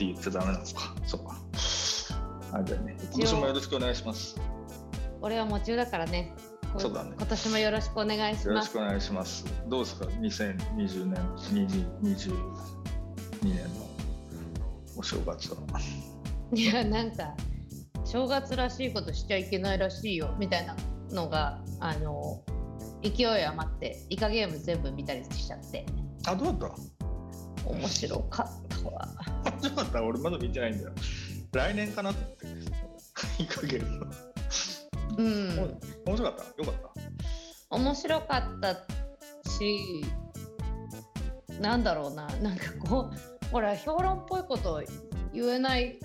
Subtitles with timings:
[0.00, 0.64] って言ってダメなのか。
[1.06, 1.36] そうか。
[2.52, 2.96] あじゃあね。
[3.12, 4.40] 今年もよろしくお願いします。
[5.20, 6.34] 俺は夢中だからね
[6.72, 9.44] こそうだね今年もよろしくお願いしますよろしくお願いします。
[9.68, 12.32] どうですか ?2020 年、2022
[13.42, 13.90] 年の
[14.96, 15.58] お正月は。
[16.54, 17.34] いやなんか
[18.06, 20.74] 正月らしいことしちゃいけないらしいよみたいな
[21.12, 22.42] のがあの
[23.02, 25.84] 勢い余ってイカゲーム全部見たりしちゃって
[26.26, 26.99] あ、どうだっ
[27.64, 29.08] 面白かったわ
[29.44, 30.92] たどうだった俺まだ見てないんだよ。
[31.52, 32.46] 来年かなと思って。
[33.42, 33.80] いい加減。
[35.18, 36.62] うん面白かった？
[36.62, 36.92] よかっ
[37.70, 38.74] 面白かった
[39.50, 40.04] し
[41.60, 44.82] なんだろうななんかこうほら評論っぽいこと
[45.32, 45.98] 言えない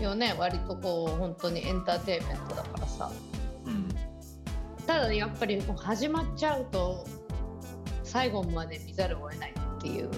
[0.00, 3.10] よね割とこう本当にエンターテインメントだからさ
[3.66, 3.88] たうん。
[4.86, 7.06] ただやっぱりもう始まっちゃうと
[8.04, 10.10] 最後まで見ざるを得ないっていう、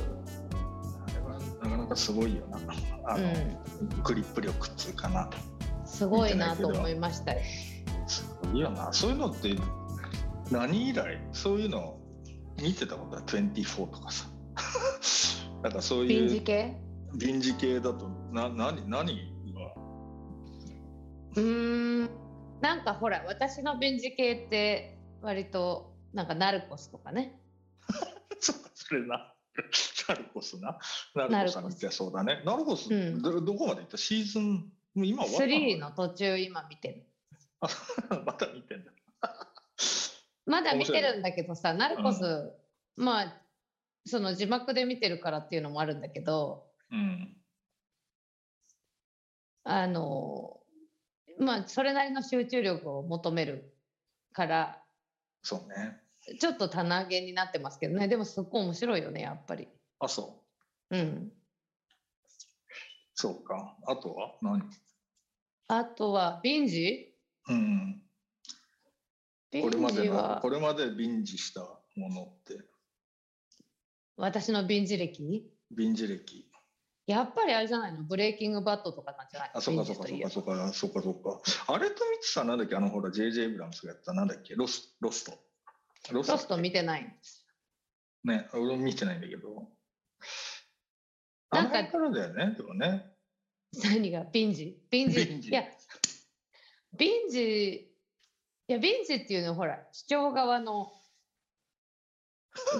[1.64, 2.58] なかなかすごいよな。
[3.06, 3.32] あの、う
[4.02, 5.24] グリップ力っていうかな。
[5.24, 5.30] ん、
[5.86, 7.40] すごいなと思いましたよ
[8.06, 8.92] すごいよな。
[8.92, 9.56] そういうのって
[10.50, 11.98] 何以来そういうの
[12.62, 14.26] 見てたことは24とかさ。
[15.62, 16.76] なんかそう臨いう時系？
[17.14, 19.74] 臨時系だとな何何が？
[21.36, 22.10] うーん
[22.60, 27.40] なんかほら私の臨時系って割となんかナルコスとかね
[28.38, 29.32] そうそれな。
[30.08, 30.78] ナルコスな。
[31.14, 32.42] ナルコスさん見てそうだね。
[32.44, 33.97] ナルコス、うんどどこまで行った？
[33.97, 37.06] シーズン今終わった3の途中今見てる
[38.10, 38.92] の また見てんだ。
[40.47, 42.52] まだ見てるんだけどさナルコス、
[42.97, 43.41] まあ
[44.06, 47.36] その字幕で見てるからっていうのもあるんだけどうん。
[49.65, 50.60] あの
[51.38, 53.75] まあそれなりの集中力を求める
[54.32, 54.82] から
[55.42, 56.00] そうね。
[56.38, 59.69] ちょっと棚げになってますけどねでもすっごい面白いよねやっぱり
[60.04, 60.42] あ、そ
[60.91, 60.97] う。
[60.97, 61.32] うん。
[63.15, 63.76] そうか。
[63.87, 64.34] あとは？
[64.42, 64.62] 何？
[65.69, 67.15] あとはビンジ？
[67.48, 68.03] うん。
[69.50, 71.60] ビこれまでのはこれまでビンジした
[71.97, 72.65] ものって？
[74.16, 75.50] 私のビンジ歴？
[75.70, 76.50] ビンジ歴。
[77.06, 78.03] やっぱりあれじゃないの？
[78.03, 79.59] ブレイキングバットとかなんじゃないの？
[79.59, 81.41] あそうかそうかそうかそうかそうかそうか。
[81.72, 82.76] あれと見てたなんだっけ？
[82.76, 84.12] あのほら JJ エイブラムスがやった。
[84.12, 84.54] なんだっけ？
[84.54, 85.32] ロスロスト。
[86.10, 87.47] ロロスト見てないんです
[88.25, 89.69] ね俺も見てないんだけど
[91.50, 93.04] なんか辺からだよねでもね。
[93.82, 94.24] 何が？
[94.24, 94.76] ビンジ？
[94.90, 95.26] ビンジ？
[95.26, 95.48] ビンジ。
[95.48, 95.64] いや
[96.96, 97.72] ビンジ
[98.66, 100.92] いやビンジっていうのはほら視聴側の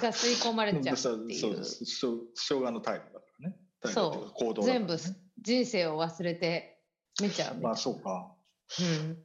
[0.00, 3.56] が吸い込まれちゃうってい そううそう生姜のタイプだからね。
[3.93, 4.72] そう行動ね。
[4.72, 4.97] 全部
[5.41, 6.81] 人生を忘れて
[7.21, 8.34] 見ちゃうまあそうか。
[8.81, 9.25] うん、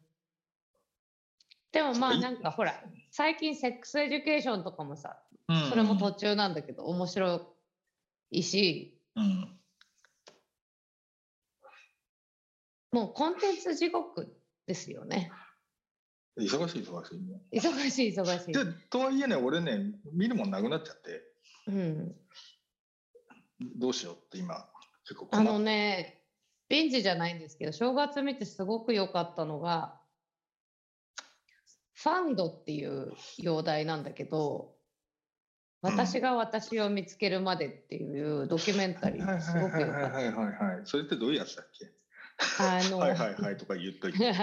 [1.71, 5.69] でもまあなんかほら最近セックスエデュケーションとかもさうん。
[5.69, 7.55] それも途中なんだけど面白
[8.31, 8.93] いし。
[9.15, 9.59] うん。
[12.91, 14.35] もうコンテンツ地獄
[14.65, 15.31] ですよね。
[16.37, 18.53] 忙しい忙しいね忙しい忙しい。
[18.53, 18.59] で
[18.89, 21.23] とはいえね俺ね見るもんなくなっちゃって。
[21.67, 22.15] うん。
[23.77, 24.65] どうしようって今
[25.03, 26.17] 結構あのね、
[26.69, 29.91] ビンジじゃないんですけど、正月見てすごく良かったのが、
[31.93, 34.78] ファンドっていう容題なんだけど、うん
[35.81, 41.91] 私が私を見つけるまでっていうドキュメンタリーすはいはいごく良かっはいはいはいはいそれってどういうやつだっけ。
[42.59, 44.33] あの、はいはいはいとか言っといて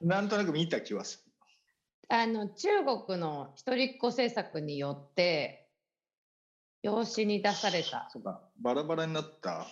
[0.00, 1.32] なんとなく見た気はする
[2.08, 2.68] あの中
[3.06, 5.68] 国の一人っ子政策によって、
[6.82, 9.66] 養子に出されたそうかバラバラになった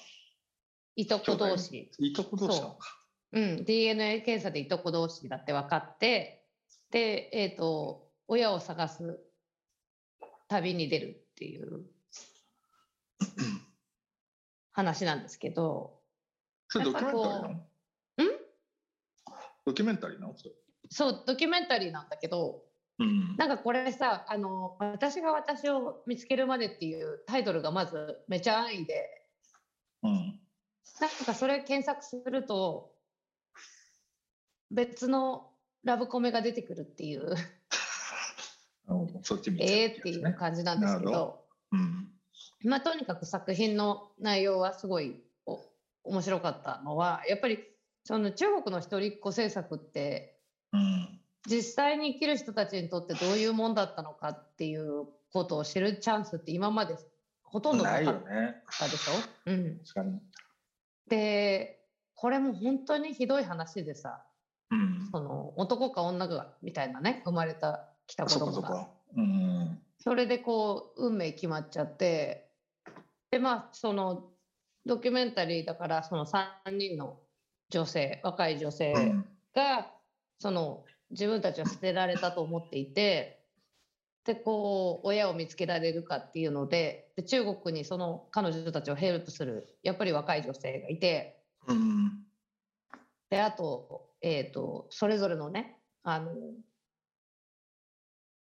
[0.97, 1.91] いとこ同士。
[1.99, 2.99] いとこ同士なのか
[3.33, 6.45] うん、DNA 検査でいとこ同士だって分かって
[6.91, 9.19] で、えー、と親を探す
[10.53, 11.87] 旅に出るっていう
[14.73, 15.99] 話なんですけど
[16.69, 17.49] それドキュメンタリーなの？
[17.49, 17.59] やっ
[19.25, 19.35] ぱこ
[19.65, 20.35] ドキュメンタリーなの？
[20.37, 20.51] それ
[20.91, 22.63] そうドキュメンタリーなんだけど
[22.99, 23.37] うん。
[23.39, 29.25] なんかこれさあの「私が私を見つけるまで」っていうタイトルがまずめちゃ安易で
[30.03, 30.39] うん。
[31.01, 32.93] なんかそれ検索すると
[34.71, 35.51] 別の
[35.85, 37.35] ラブコメが出てくるっていう
[39.23, 41.45] そっち見ちゃうえーっていう感じなんですけど。
[41.73, 42.09] うん。
[42.65, 45.61] まあ、とにかく作品の内容はすごいお
[46.05, 47.59] 面白かったのはやっぱり
[48.05, 50.39] その中国の一人っ子政策って
[50.73, 51.19] うん。
[51.47, 56.97] 実際に生きる人たちにとってどういうもんだったのかっていうことを知るチャンスって今まで
[57.43, 59.13] ほとんどなかっよねたでしょ、
[59.47, 60.21] うん、確かに。
[61.09, 61.81] で
[62.15, 64.25] これも本当にひどい話でさ
[64.71, 65.09] うん。
[65.11, 68.89] その男か女かみたいなね生まれたきた子供がそ。
[69.17, 69.79] うん。
[69.99, 72.49] それでこう運命決まっちゃって
[73.31, 74.31] でまあその
[74.85, 77.19] ドキュメンタリーだからその3人の
[77.71, 79.27] 女性若い女性うん。
[79.55, 79.91] が
[80.39, 83.41] その自分たちは捨てられたと思っていて
[84.25, 92.25] でこう親を見つけられるかっていうのでで中国にその彼女たちをヘルプするやっぱり若い女性がいてうん。
[93.31, 96.33] であと,、えー、とそれぞれのねあの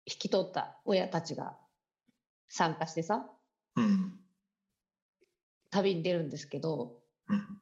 [0.06, 1.56] 引き取った親たちが
[2.48, 3.26] 参加してさ
[3.76, 4.20] うん。
[5.70, 6.98] 旅に出るんですけど
[7.28, 7.60] うん。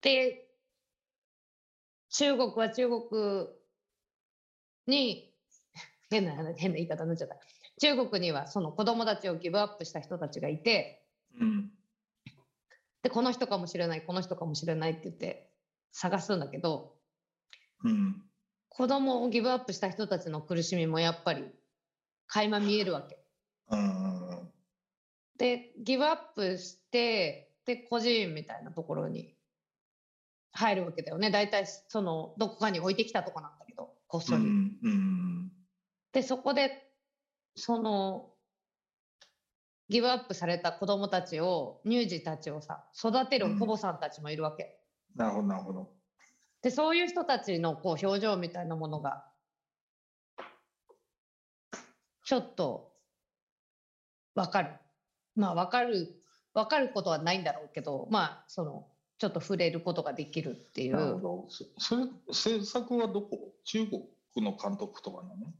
[0.00, 0.48] で
[2.10, 3.48] 中国は中国
[4.86, 5.32] に
[6.10, 7.36] 変な話変な言い方になっちゃった
[7.80, 11.04] 中国にはその子供たちをギブアップした人たちがいて
[11.40, 11.72] うん。
[13.02, 15.50] でこの人かもしれないこの人かもしれないって言って
[15.92, 16.98] 探すんだけど
[17.84, 18.27] うん。
[18.70, 21.52] 子供をギブアップした人たちの苦しみもやっぱり
[22.26, 23.18] 垣間見えるわけ。
[23.70, 24.52] うん。
[25.36, 29.34] でギブアップしてで孤児院みたいなところに
[30.52, 34.44] 入るわけだよね大体そのどこかに置いてきたとこなんだけどこっうそり。
[34.44, 34.78] ん。
[34.82, 35.52] うん。
[36.12, 36.70] でそこで
[37.56, 38.34] その
[39.88, 44.80] ギブアップされた子供たちを乳児たちをさ育てるうん保母さんたちもいるわけ。
[45.14, 45.97] なるほど、なるほど。
[46.62, 49.24] でそういう人たちのこう表情みたいなものが
[52.24, 52.92] ちょっと
[54.34, 54.70] わかる。
[55.34, 56.14] まあわかる
[56.52, 58.86] わかることはないんだろうけどまあその
[59.18, 61.46] ちょっと触れることができるっていなるほうど。
[61.48, 63.52] そそれ、制作はどこ？
[63.64, 64.02] 中国
[64.36, 65.52] の監督とかなの？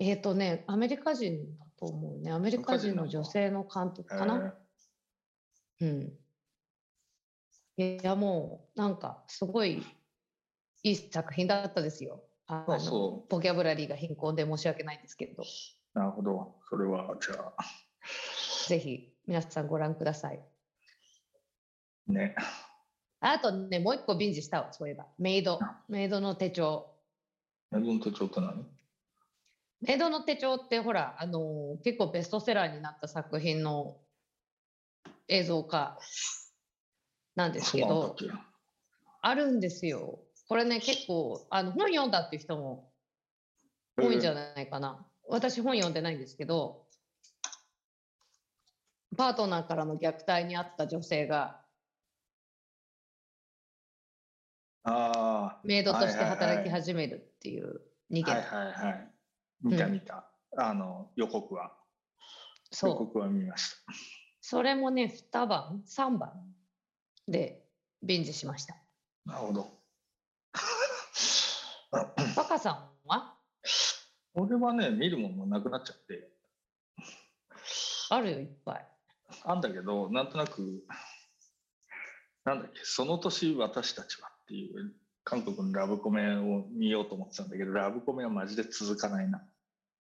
[0.00, 2.32] えっ、とねアメリカ人だと思うね。
[2.32, 4.54] アメリカ人の女性の監督かな、
[5.80, 6.12] うん。
[7.76, 9.82] いやもうなんかすごい
[10.82, 15.44] いい作品だったですよああのそボキャブラリーが貧困で申し訳ないんですけれど
[15.94, 16.54] なるほど。
[16.68, 17.54] それは、じゃあ、
[18.68, 20.40] ぜひ皆さんご覧ください。
[22.08, 22.34] ね。
[23.20, 25.06] あとね、もう一個ビンジしたわ、そういえば。
[25.18, 25.60] メイド。
[25.88, 26.86] メイドの手帳。
[27.70, 28.66] メドン手帳って何？
[29.82, 33.98] メイドの手帳ってほら、あのー結構ベストセラーになった作品の
[35.28, 35.98] 映像化
[37.36, 38.16] なんですけど、
[39.20, 40.20] あるんですよ。
[40.48, 42.92] これね、結構、あの本読んだっていう人も
[43.96, 45.06] 多いんじゃないかな。
[45.28, 46.86] 私本読んでないんですけど、
[49.16, 51.62] パートナーからの虐待にあった女性が
[54.84, 59.10] あメイドとして働き始めるっていう逃げ、あ、はいはいはい。
[59.62, 60.28] 見たうん見た。
[60.56, 61.72] あの、予告は。
[62.72, 63.76] 予そう告は見まし
[64.40, 66.32] それもね2番3番
[67.28, 67.62] で
[68.02, 68.74] ビンジしました
[69.26, 69.32] た。
[69.32, 69.81] なるほど。
[72.36, 73.34] 若さんは？
[74.34, 76.30] 俺はね、見るものなくなっちゃって、
[78.10, 78.88] あるよいっぱい。
[79.44, 80.84] あんだけど、なんとなく、
[82.44, 84.94] なんだっけ、その年私たちはっていう、
[85.24, 89.46] 韓国のラブコメを見ようと思ってたんだけど、ラブコメはマジで続かないな。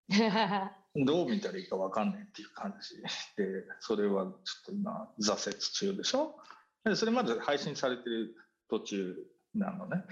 [0.95, 6.39] どう見たらいいか分かんないっていう感じで、それはちょっと今、挫折中でしょ？
[6.83, 8.35] でそれまで配信されてる
[8.69, 9.15] 途中
[9.55, 10.03] なのね。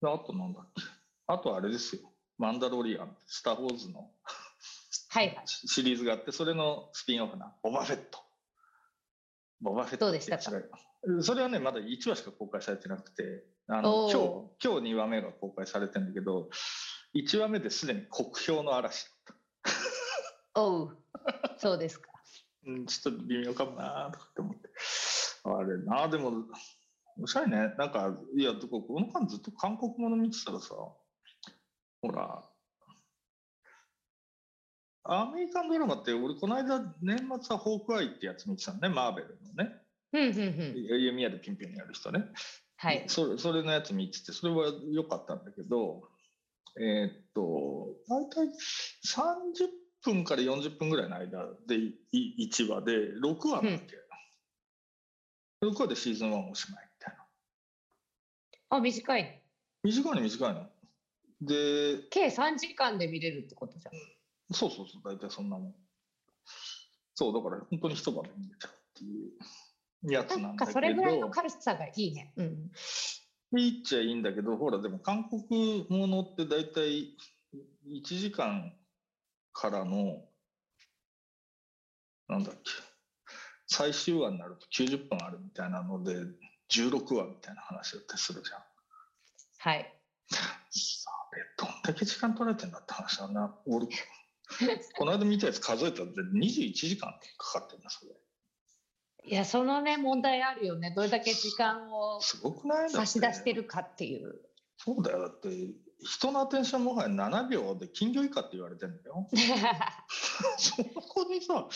[0.00, 0.82] であとなんだっけ？
[1.26, 2.12] あとあれですよ。
[2.38, 4.10] マンダロリアン、スター・ウォーズの
[5.10, 8.18] はいはいシリーズがあって、それのスピンオフな、ボバフェット。
[9.60, 10.60] ボバフェットってやつが
[11.22, 14.20] それはね、まだ1話しか公開されてなくて、あの今
[14.60, 16.48] 日、今日2話目が公開されてるんだけど、
[17.14, 19.36] 1話目ですでに国評の嵐だっ
[20.54, 20.60] た。
[20.60, 20.98] おう
[21.56, 22.10] そうですか
[22.66, 24.68] うん、ちょっと微妙かもなとかって思って。
[25.44, 26.32] あれな、でも、
[27.20, 27.74] おしゃれね。
[27.76, 32.44] なんか、いや、ここの間ずっと韓国もの見てたらさ、ほら、
[35.04, 39.72] アメリカンドラマって、俺、この間、年末はホークアイってやつ見てたのね、マーベルのね。
[40.12, 42.24] うんうんうん弓矢でピンピンやる人ね。
[42.76, 46.08] はいそれそれのやつ見てて、それは良かったんだけど、
[46.80, 49.68] えーっと、大体30
[50.02, 51.76] 分から40分ぐらいの間で
[52.12, 53.96] い1話で、6話なんだっけ、
[55.66, 56.87] 6話でシーズン1おしまい。
[58.70, 59.42] あ短いね
[59.82, 60.66] 短いの短いの。
[61.40, 63.94] で、計3時間で見れるってことじゃん
[64.54, 65.74] そうそうそう、大体そんなもん。
[67.14, 70.72] そう、だから本当に一晩で見れちゃうっていうやつなんなんだけど。
[70.72, 72.70] かそれぐらいの軽さがいいねうん
[73.56, 77.16] いいっちゃいいんだけど、ほら、でも韓国ものって大体
[77.86, 78.74] 1時間
[79.52, 80.22] からの、
[82.28, 82.70] なんだっけ、
[83.66, 86.14] 最終話になると90分あるみたいなので、
[86.70, 88.62] 16話みたいな話だったりするじゃん。
[89.58, 89.94] はい。
[90.30, 93.54] さあれどんだけ時間取られてんだって話だな。
[93.66, 93.86] 俺
[94.96, 98.12] この間見たやつ数えたら21時間かかってんだそれ。
[99.24, 100.92] いや、そのね、問題あるよね。
[100.94, 104.40] どれだけ時間を差し出してるかっていう。
[104.78, 105.20] そうだよ。
[105.20, 105.48] だって
[106.00, 109.28] 人のアテンションもはや7秒で金魚以下って言われてんだよ。
[110.56, 111.68] そこでさ、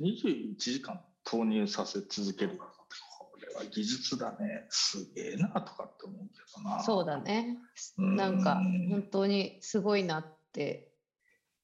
[0.00, 2.60] 21時間投入させ続ける
[3.60, 4.66] は技術だね。
[4.70, 6.82] すげえなとかって思うけどな。
[6.82, 7.58] そうだね。
[7.98, 8.16] うん。
[8.16, 10.92] なんか本当にすごいなって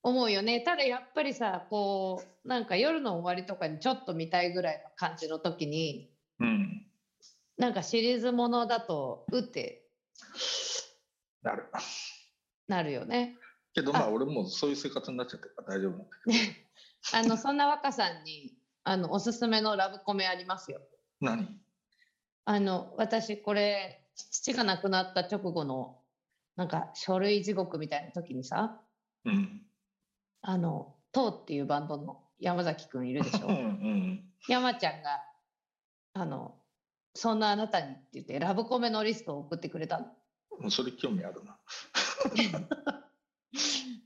[0.02, 0.60] 思うよね。
[0.60, 6.10] ただやっぱりさ、こうなんか夜の終わりとかにちょっと見たいぐらいの感じの時に、
[6.40, 6.86] うん。
[7.58, 9.86] なんかシリーズものだとうって
[11.42, 11.64] なる。
[12.68, 13.36] なるよね。
[13.72, 16.36] けどまああ俺もそういう生活になっちゃってるから大丈夫なんだけど。
[17.14, 20.80] あのそんな若さんにあのおすすめのラブコメありますよ。
[21.20, 21.60] 何？
[22.46, 25.98] あの私これ父が亡くなった直後の
[26.54, 28.80] なんか書類地獄みたいな時にさ
[29.24, 29.62] うん。
[30.42, 33.46] あのトーっていうバンドの山崎くんいるでしょ？
[33.48, 34.32] うんうん。
[34.48, 35.22] 山ちゃんが
[36.14, 36.54] あの
[37.14, 39.98] そんなあなたにって言ってラブコメのリストを送ってくれた
[40.60, 40.70] の。
[40.70, 41.58] それ興味あるな。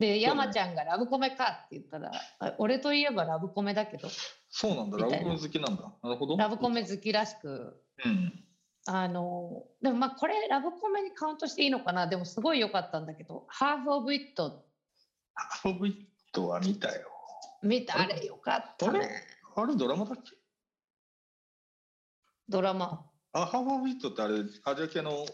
[0.00, 4.08] で山ちゃんがラブコメかって言ったらあ俺といえばラブコメだけど。
[4.48, 4.96] そうなんだ。
[4.96, 5.92] ラブコメ好きなんだ。
[6.02, 6.36] なるほど。
[6.38, 7.80] ラブコメ好きらしく。
[8.04, 8.44] うん。
[8.86, 12.06] あのでもまあこれラブコメにカウントしていいのかな。
[12.06, 14.64] でもすごい良かったんだけど「ハーフ・オブ・イット。
[15.34, 15.94] ハーフ・オブ・イッ
[16.32, 17.06] トは見たよ。」
[17.62, 18.00] 見た？
[18.00, 18.24] あれ？
[18.24, 19.10] 良かったね。
[19.54, 19.76] あれ？
[19.76, 20.32] ドラマだっけ？
[22.48, 25.24] ドラマあ、ハーフ・オブ・イットってあれ、アジア系の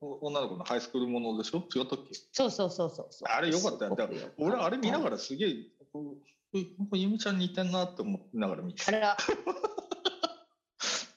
[0.00, 1.58] 女の子のハイスクールものでしょ？
[1.74, 2.14] 違ったっけ？
[2.32, 3.28] そうそうそうそうそう。
[3.28, 3.90] あれ良かったよ。
[3.96, 5.54] すごく良か俺、あれ見ながらすげえ、
[5.92, 6.16] こ
[6.52, 9.16] うえなんかゆみちゃん似てんなって思いながら見てあら。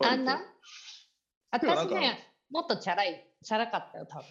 [0.06, 0.40] あんな？
[1.52, 4.24] 私ねもっとチャラいチャラかったよ多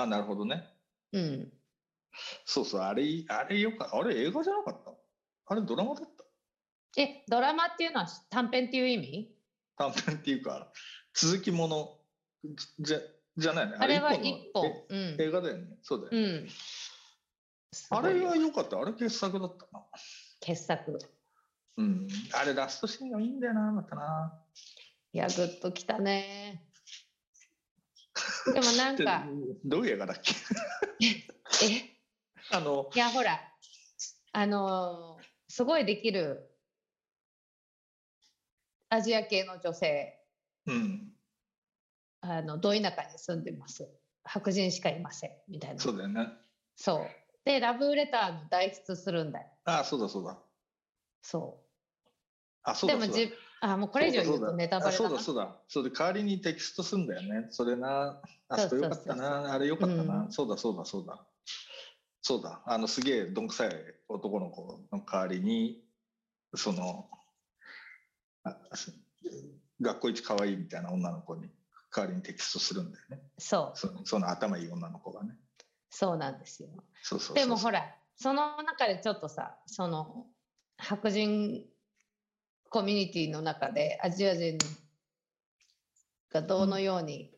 [0.00, 0.68] あ、なるほどね。
[1.10, 1.52] 分うん。
[2.44, 3.96] そうそう、あれ、あれよかった。
[3.96, 4.92] あれ映画じゃなかった？
[5.46, 6.04] あれドラマだっ
[6.94, 7.00] た？
[7.02, 9.31] えドラマっていうのは短編っていう意味？
[9.90, 10.70] 短編っていうか、
[11.14, 11.98] 続きもの
[12.80, 13.00] じゃ
[13.36, 13.76] じゃないね。
[13.78, 15.66] あれは一本うんえ映画だよね。
[15.82, 16.28] そうだよね。
[16.28, 16.48] うん
[17.90, 18.78] あれは良かった。
[18.78, 19.82] あれ傑作だったな。
[20.40, 20.98] 傑作
[21.78, 22.06] うん。
[22.34, 24.38] あれラストシーンがいいんだよな、またな。
[25.14, 26.64] いやグッときたね
[28.52, 30.34] でもなんかで どういう映画だっけ？
[31.66, 31.98] え？
[32.50, 33.40] あの、いやほら
[34.32, 36.50] あのーすごいできる
[38.92, 40.18] アジア系の女性
[40.66, 41.12] うん。
[42.20, 43.88] あのど田舎に住んでます
[44.22, 46.28] 白人しかいませんみたいなそうだよね。
[46.76, 47.06] そう
[47.46, 50.38] でラブレターの代筆するんだよあ、そうだそうだ。
[51.22, 51.64] そ
[52.64, 53.16] あ、うそうだそうだ。
[53.16, 53.32] でもじ
[53.62, 55.56] あもうこれ以上言うとネタバレそうだそうだ。
[55.68, 57.46] それで代わりにテキストすんだよね。
[57.50, 58.20] それな。
[58.48, 59.52] あ、そうそうそれよかったな。
[59.54, 60.24] あれよかったな。
[60.24, 61.26] うんそうだそうだそうだ。
[62.20, 62.62] そうだ。
[62.66, 63.70] あの、すげえどんくさい
[64.08, 65.82] 男の子の代わりに、
[66.54, 67.10] その、
[69.80, 71.50] 学校一可愛いみたいな女の子に
[71.94, 73.20] 代わりにテキストするんだよね。
[73.38, 73.78] そう。
[73.78, 75.36] そその頭いい女の子がね。
[75.90, 76.68] そうなんですよ。
[77.02, 80.26] そうそうそうでもほらその中でちょっとさその
[80.78, 81.64] 白人
[82.70, 84.56] コミュニティの中でアジア人
[86.30, 87.30] がどのように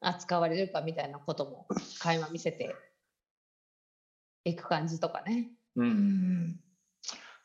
[0.00, 1.66] 扱われるかみたいなことも
[2.00, 2.76] 垣間見せて
[4.44, 5.48] いく感じとかね。
[5.76, 6.60] うんうん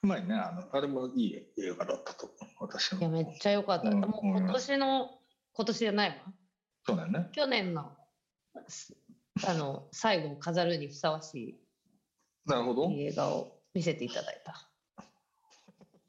[0.04, 0.34] うまいね。
[0.34, 2.30] あの、あれもいい映画だったと。
[2.60, 3.18] 私いやも。
[3.18, 5.10] めっちゃ良かった、うんもう今年の
[5.54, 6.16] 今年じゃないわ
[6.86, 7.30] そうだよね。
[7.34, 7.92] 去年の
[8.68, 8.96] す
[9.48, 11.60] あの最後を飾るにふさわし
[12.46, 12.94] なるほどい。
[12.96, 14.70] いい映画を見せていただいた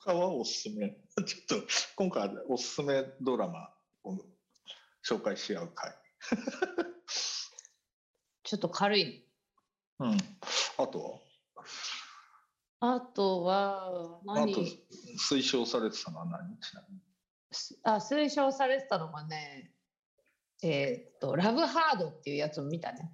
[0.00, 0.88] 他はおすすめ？
[1.26, 1.66] ちょっと
[1.96, 4.16] 今回はおすすめドラマを
[5.04, 5.92] 紹介し合う会。
[8.44, 9.26] ちょっと軽い
[9.98, 10.16] うん。
[10.78, 11.22] あと
[12.80, 14.62] あとははあ何と
[15.30, 16.56] 推奨されてたのは何？
[16.58, 17.02] ちなみに。
[17.52, 19.72] すあ推奨されてたのがね
[20.62, 23.12] えーっと「ラブハード」っていうやつを見たね。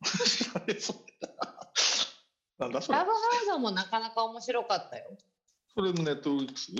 [2.58, 2.98] なんだそれ。
[2.98, 5.16] ラブハードもなかなか面白かったよ。
[5.74, 6.72] それもネットフリックス？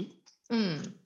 [0.51, 1.01] うん。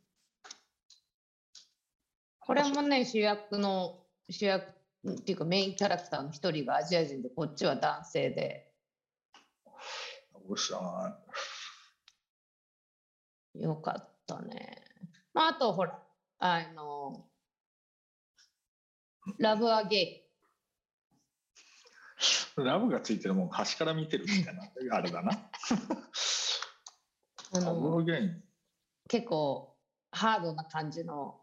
[2.40, 4.72] これもね主役の主役
[5.08, 8.72] っていうかメインキャラクターの一人がアジア人でこっちは男性で
[10.48, 11.18] 俺知らな
[13.54, 13.62] い。
[13.62, 14.82] よかったね。
[15.34, 16.02] まあ、あとほら、
[16.38, 17.26] あの、
[19.38, 20.24] ラブアゲ
[22.56, 24.62] ラブがついてるもん端から見てるみたいな、
[24.96, 25.30] あれだな。
[29.08, 29.76] 結構
[30.10, 31.40] ハードな感じの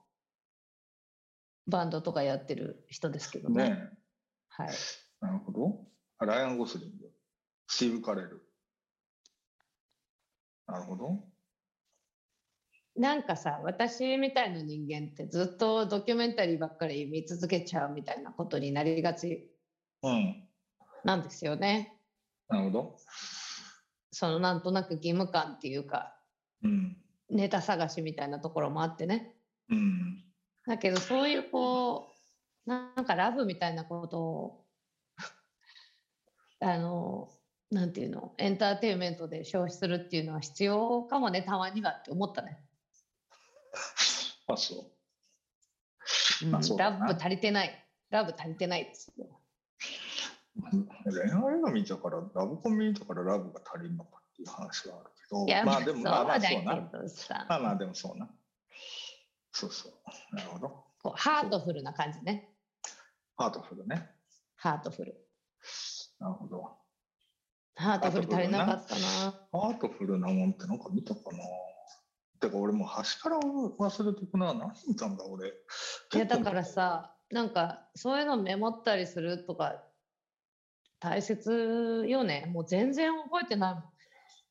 [1.67, 3.69] バンドとかやってる人ですけどね。
[3.69, 3.89] ね
[4.49, 4.69] はい。
[5.21, 5.87] なるほど。
[6.17, 7.11] あライアン・ゴスリング、
[7.67, 8.44] スティーブ・カレル。
[10.67, 11.23] なるほど。
[12.95, 19.49] なんかさ、私みたいな人間ってずっとドキュメンタリーばっかり見続けちゃうみたいなことになりがち
[20.01, 20.47] うん。
[21.03, 21.99] なんですよね。
[22.47, 22.95] なるほど。
[24.11, 26.15] そのなんとなく義務感っていうか、
[26.63, 26.97] うん。
[27.29, 29.35] ネタ探しみたいなところもあってね。
[29.69, 30.23] うん。
[30.65, 32.07] だけどそういうこ
[32.65, 34.65] う、なんかラブみたいなことを、
[36.61, 37.29] あの、
[37.71, 42.59] なんていうの、エンターテインメントで消費するっていうのは必要かもね、たまにはって思ったね。
[44.47, 47.85] あ、そうあそうだララブ足りてない。
[48.09, 49.25] ラブ足りてないですよ。
[50.57, 51.11] う。
[51.11, 56.75] 恋愛映画見たから、ラブコメ見たからラブが足りるのかっていう話はあるけど、いや、まあ、まあでも、まあまあそうな。
[57.49, 58.29] まあまあでもそうな。
[59.51, 60.35] そうそう。
[60.35, 60.67] なるほど。
[61.01, 62.53] こうハートフルな感じね。
[63.37, 64.09] ハートフルね。
[64.55, 65.15] ハートフル。
[66.19, 66.84] なるほど。
[67.75, 69.01] ハートフル足りなかったな。
[69.51, 71.37] ハートフルなもんってなんか見たかな
[72.39, 74.53] てか俺もう端から忘れていくな。
[74.53, 75.49] 何見たんだ俺。
[75.49, 75.51] い
[76.17, 79.83] や、だからさ、なんかそういうのメモったりするとか
[80.99, 82.49] 大切よね。
[82.51, 83.83] もう全然覚えてないもん。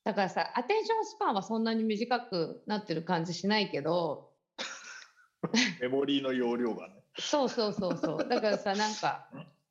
[0.04, 4.33] だからさ、アテンションスパンはそんなに短くなってる感じしないけど、
[5.81, 6.95] メモリーの容量がね。
[7.19, 8.28] そうそうそうそう。
[8.28, 9.28] だからさ、なんか、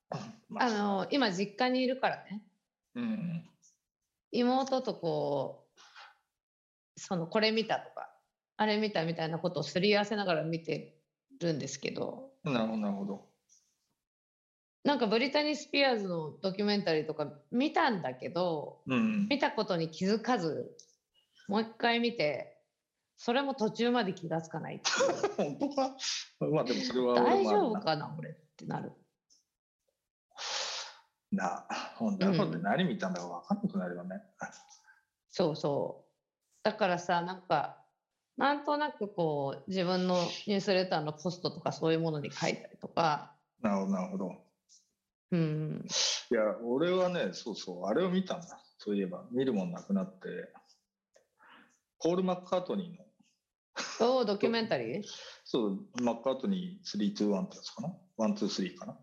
[0.49, 2.41] まあの、今実家にいるからね、
[2.95, 3.49] うん。
[4.31, 8.09] 妹とこう、そのこれ見たとか、
[8.57, 10.95] あれ見たみたいなことをすり合わせながら見て
[11.39, 13.29] るんですけど、なるほど、
[14.83, 19.27] なんかブリタニー・スピアーズのドキュメンタリーとか見たんだけど、うん。
[19.29, 20.75] 見たことに気づかず、
[21.47, 22.57] もう一回見て、
[23.17, 24.81] それも途中まで気がつかない。
[25.37, 25.95] 本当か？
[26.51, 28.91] まあでもそれは大丈夫かな、俺ってなる。
[31.35, 34.21] なあ、なるほど何見たんだか分かんなくなるよね。
[35.29, 36.03] そうそう。
[36.63, 37.75] だからさ、なんか、
[38.37, 40.15] なんとなくこう、自分の
[40.47, 44.43] ニュースレターのポストとかそういうものに書いたりとか、なるほど、なるほど。
[45.31, 45.85] うん、
[46.31, 48.59] いや、俺はね、そうそう、あれを見たんだ。
[48.77, 50.51] そういえば、見るもんなくなって、
[51.99, 53.05] ポール・マッカートニーの、
[53.75, 55.03] そう、ドキュメンタリー？
[55.43, 58.99] そう、マッカートニー321ってやつかな ?123 かな？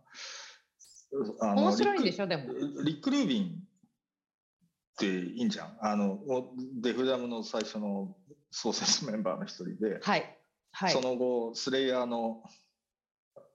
[1.41, 2.53] あの面白いんでしょょ、でも。
[2.85, 3.49] リック・ルービンっ
[4.99, 5.79] ていいんじゃん？
[5.81, 6.21] あの、
[6.81, 8.17] デフダムの最初の
[8.51, 10.39] 創設メンバーの一人で、はい。
[10.73, 11.01] はいそ。
[11.01, 12.43] の後、スレイヤーの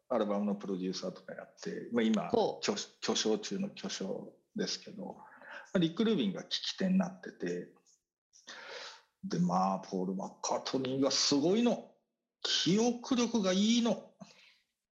[0.09, 5.13] アルバムのプロデューサーとかやって、まあ、今巨、巨匠中の巨匠ですけど、ま
[5.75, 7.69] あリック・ルービンが聞き手になってて、
[9.23, 11.89] で、まあ、ポール・マッカートニーがすごいの。
[12.43, 14.13] 記憶力がいいの。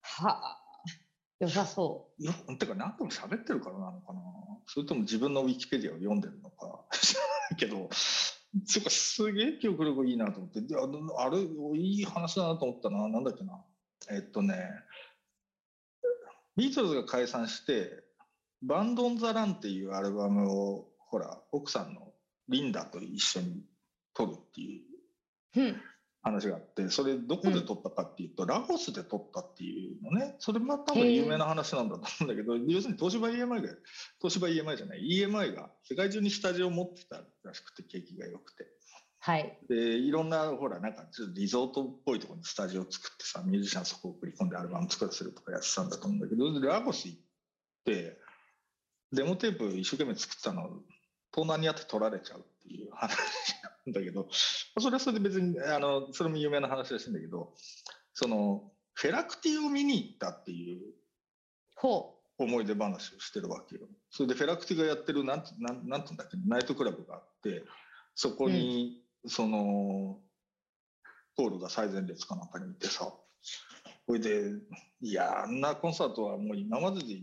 [0.01, 0.62] はあ、
[1.39, 4.21] 良さそいや、てか何でも喋ってるからなのかな。
[4.67, 7.89] それとも自分のウィキペディアを読んでるのか知らないけど、
[8.65, 11.39] つうかすげえ記憶力いいなと思って、であのあれ、
[11.77, 13.07] いい話だなと思ったな。
[13.09, 13.61] なんだっけな。
[14.11, 14.55] えっとね、
[16.55, 18.03] ビートルズが解散して、
[18.61, 22.13] バンド・オン・ザ・ランっていうアルバムを、ほら、奥さんの
[22.47, 23.63] リンダと一緒に
[24.13, 24.83] 撮るっていう
[25.57, 25.61] う。
[25.61, 25.81] うん。
[26.23, 33.69] 話があって、それどこで撮ったかっていうと、ラオスで撮ったっていうのね、それも多分有名な話なんだと思うんだけど、要するに東芝 EMI が、
[34.19, 38.67] 東芝 EMI じゃない、EMI が世界中にスタジオを持ってたらしくて、景気が良くて。
[39.19, 39.57] はい。
[39.67, 47.19] で、いろんな、ほら、なんかちょっとリゾートっぽいところにスタジオを作ってさ、ミュージシャンそこを送り込んでアルバム作らせるとかやってたんだと思うんだけど、ラゴス行っ
[47.85, 48.17] て、
[49.11, 50.69] デモテープ一生懸命作ってたの、
[51.31, 53.17] 盗難にあって取られちゃうっていう話
[53.85, 54.27] なんだけど、
[54.79, 57.53] それはそれで別に、あの、それも有名な話らしいんだけど、
[58.13, 60.93] その、フェラクティを見に行ったっていう
[61.75, 63.81] ほ思い出話をしてるわけよ。
[64.09, 67.63] それでフェラクティがやってる、なんつなんなんつうんだっけ、ナイトクラブがあって、
[68.15, 70.19] そこに、その、
[71.35, 73.13] ポールが最前列かなんかにいてさ、
[74.05, 74.51] それで、
[75.01, 77.21] いや、あんなコンサートはもう今までで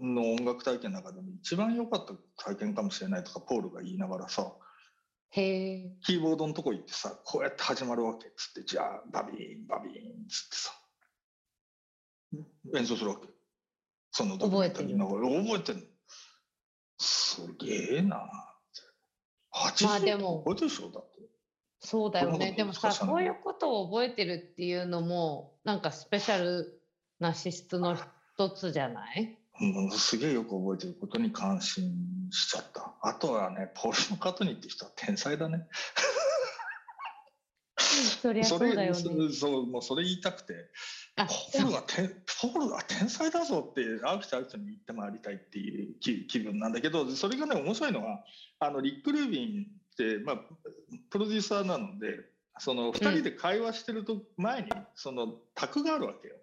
[0.00, 4.54] の音楽体験の中でも一番良かった体験かもしれないとか、ポールが言いながらさ、う。
[5.30, 5.92] へえ。
[6.04, 10.72] キーボードのとこ行ってさ、こうやって始まるわけっつって、じゃあ、バビーン、バビーンっつってさ、
[12.76, 13.28] 演奏するわけ。
[14.10, 15.84] そのドキュメンタリーの覚えてるの？
[16.98, 19.82] すげえなって。
[19.82, 20.90] 80まあでも覚えてるでしょ？
[20.90, 21.20] だって。
[21.80, 22.54] そうだよね。
[22.56, 26.80] でもさ、難しさないそういうことを覚えてるっていうのも、なんかスペシャル
[27.20, 27.96] な資質の
[28.38, 29.36] 一つじゃない？
[29.60, 31.90] うん、すげえよく覚えてることに感心
[32.30, 32.94] しちゃった。
[33.02, 35.66] あとはね、ポール・マカートニーって人は天才だね。
[38.22, 39.26] そりゃそうだよそね。
[39.26, 40.54] れそうもうそれ言いたくて
[41.16, 42.08] あ、ポールはて
[42.40, 48.24] ポールは天才だぞって会う人会う人に言って回りたいっていう気気分なんだけどそれがね面白いのは
[48.60, 50.36] あのリック・ルービンって、まあ、
[51.10, 52.24] プロデューサーなので
[52.58, 56.36] その2人で会話してると前にその卓があるわけよ。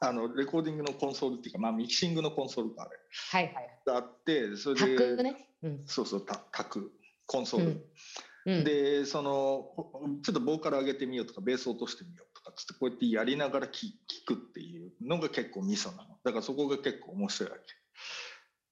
[0.00, 2.90] あのレコーディングのコンソールっていうか、まあ、ミキシングのコンソールかあれ
[3.30, 3.78] はいはい。
[3.86, 5.48] があってそれタで、クね。
[5.62, 5.82] うん。
[5.86, 6.92] そうそうた卓
[7.26, 7.86] コンソール。
[8.46, 8.64] うん。
[8.64, 9.30] でその
[9.74, 17.62] ほちょっとボーカル上げてみようとかベース落としてみようとかつってこうやってやりながら聞聞くっていうのが結構ミソなのだからそこが結構面白いわけ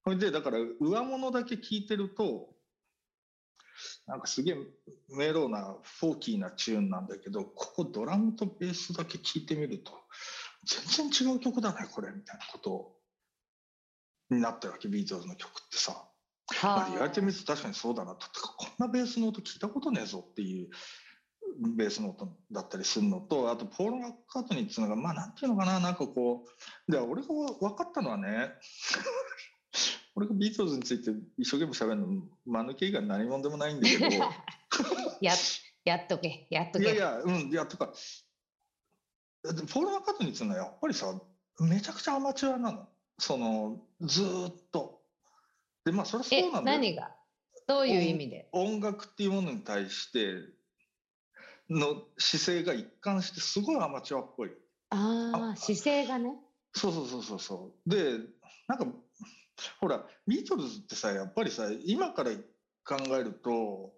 [0.04, 2.50] それでだから上物だけ聞いてると
[4.06, 4.56] なんかすげえ
[5.08, 9.92] メローなフォーキーなチューンなんだけどここドラムとベースだけ聞いてみると
[10.64, 12.96] 全然違う曲だねこれみたいなこと
[14.30, 14.88] になってるわけ。
[14.88, 16.08] ビートルズの曲ってさ。
[16.62, 18.26] まあ、言われてみると確かにそうだなと。
[18.56, 20.68] こんなベースの音聞いたことねえぞっていう
[21.76, 26.44] ベースの音だったりするのとあとポール・マッカートニーっていうのがまあなんていうのかななんかこ
[26.88, 28.50] うで俺が分かったのはね
[30.16, 34.04] 俺がビートルズについて一生懸命喋るの間抜け以外何者でもないんだけど。
[35.20, 35.32] や
[35.84, 36.84] やっとけやっとけ。
[36.84, 37.92] いやいやうんいやとか
[39.44, 41.12] ポール・マッカートニーっていうのはやっぱりさ
[41.60, 45.02] めちゃくちゃアマチュアなのそのずーっと。
[45.84, 47.10] でまあそれはそうえなんだよ何が？
[47.66, 48.48] どういう意味で？
[48.52, 50.34] 音楽っていうものに対して
[51.68, 54.50] の姿勢が一貫してすごいアマチュアっぽい。
[54.90, 56.36] ああ姿勢がね。
[56.72, 57.90] そうそうそうそうそう。
[57.90, 58.18] で
[58.66, 58.86] なんか
[59.80, 62.30] ほらビートルズってさやっぱりさ今から
[62.86, 63.92] 考えると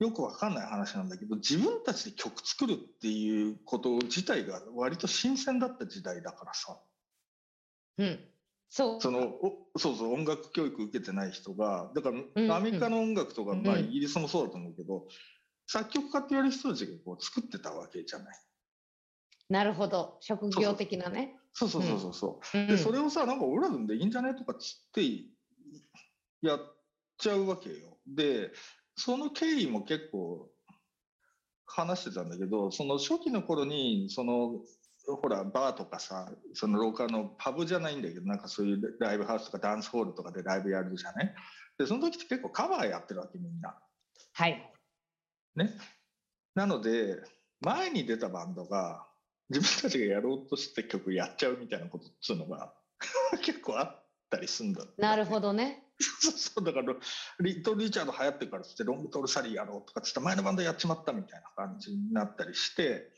[0.00, 6.78] よくわかんない話なんだけど自分たちで曲作るっていうこと自体が割と新鮮だった時代だからさ。
[7.98, 8.18] うん。
[8.68, 9.00] そう。
[9.00, 15.06] そのおそうそう音楽教育受けてない人がだかうんらアメリカの音楽とか、まあ、うんイギリスもそうだと思うけど、
[15.68, 18.38] 作曲家って言われる人たちがこう作ってたわけじゃない。
[19.48, 21.36] なるほど職業的なね。
[21.52, 22.58] そうそうそうそうそう。
[22.58, 24.34] うんでそれをさなんか俺らでいいんじゃね？
[24.34, 25.02] とかつって
[26.42, 26.76] やっ
[27.16, 27.96] ちゃうわけよ。
[28.08, 28.50] で
[28.96, 30.50] その経緯も結構
[31.66, 34.60] 話してたんだけどその初期の頃にその
[35.20, 41.34] ほらバーとかさその廊下のパブじゃないんだけどなんかそういうライブハウスとかダンスホールとかでライブやるじゃない？
[41.78, 43.76] でその時って結構カバーやってるわけみんな。
[44.32, 44.72] はい。
[45.56, 45.70] ね。
[46.54, 47.20] なので
[47.60, 49.06] 前に出たバンドが
[49.50, 52.72] 自分たちがやろうとして曲やっちゃうみたいなことっつうのが
[53.42, 54.86] 結構あったりするんだ。
[54.96, 55.83] なるほどね。
[56.00, 56.94] そうそうだから
[57.40, 63.12] リトル・リチャード流行ってるからってロングトール・サリーやろうとかっつって前のバンドやっちまったみたいな感じになったりして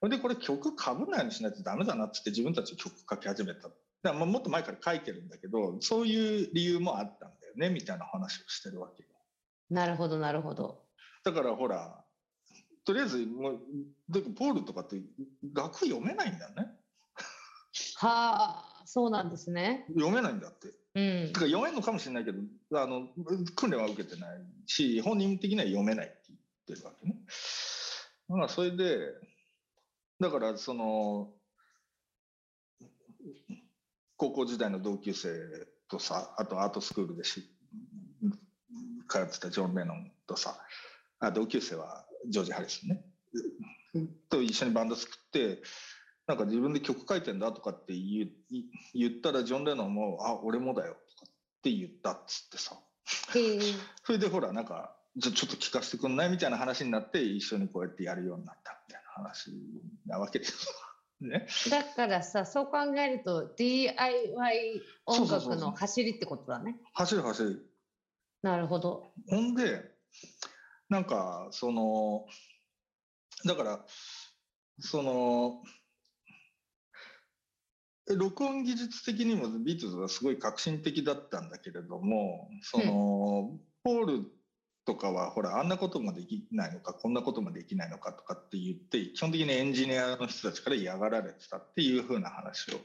[0.00, 3.68] それでこれ曲かぶんないようにしないとダメだなっつって自分たちで曲書き始めた。
[4.02, 9.08] だもっと前から書いてるんだけどそういう理由もあったんだよねみたいな話をしてるわけよ。
[9.68, 10.82] なるほどなるほど。
[11.22, 12.02] だからほら
[12.86, 13.60] とりあえずもう
[14.34, 14.96] ポールとかって
[15.54, 16.66] 楽読めないんだよね
[17.96, 19.84] はあそうなんですね。
[19.88, 21.32] 読めないんだってうんて。
[21.32, 22.38] か読めるのかもしれないけど
[22.80, 23.08] あの
[23.54, 27.16] 訓練は受けてないし本人的には読めないって言ってるわけね
[28.28, 28.98] まあそれで
[30.20, 31.30] だからその
[34.16, 35.30] 高校時代の同級生
[35.88, 37.48] とさあとアートスクールでし
[39.08, 40.58] 通ってたジョン・レノンとさ
[41.20, 43.02] あ同級生はジョージ・ハリスンね
[44.28, 45.62] と一緒にバンド作って
[46.30, 48.30] なんか自分で曲書いてんだとかって言う
[48.94, 52.78] 言ったらジョン・レノンも「あ俺もだよ」とかって言ったっつってさ
[54.04, 59.50] それでほらなんかじゃあちょっと聞かせてくんないみたいな話になって一緒にこうやってやるようになったみたいな話
[60.06, 60.72] なわけですよ。
[61.28, 66.80] ね、だからさそう考えると DIY 音楽の走りってことだね。
[66.94, 67.70] 走る走る
[68.42, 69.12] なるほど。
[69.28, 69.96] ほんで
[70.88, 72.24] なんかその
[73.44, 73.84] だから
[74.78, 75.79] そのえ
[78.16, 84.24] 録音技術的にもビートルズはすごい革新的だったんだけれどもその、ポール
[84.84, 92.78] とかはほらあんなこともできないのかこんなこともできないのかとかって言って基本的にエンジニアの人たちから嫌がられてたっていうふうな話を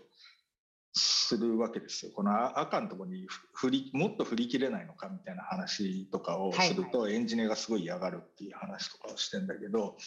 [0.98, 2.12] するわけですよ。
[2.16, 9.98] この赤のとこに振りもっと振り切れないのかみたいな話とかをすると、エンジニアがすごい嫌がるっていう話とかをしてんだけど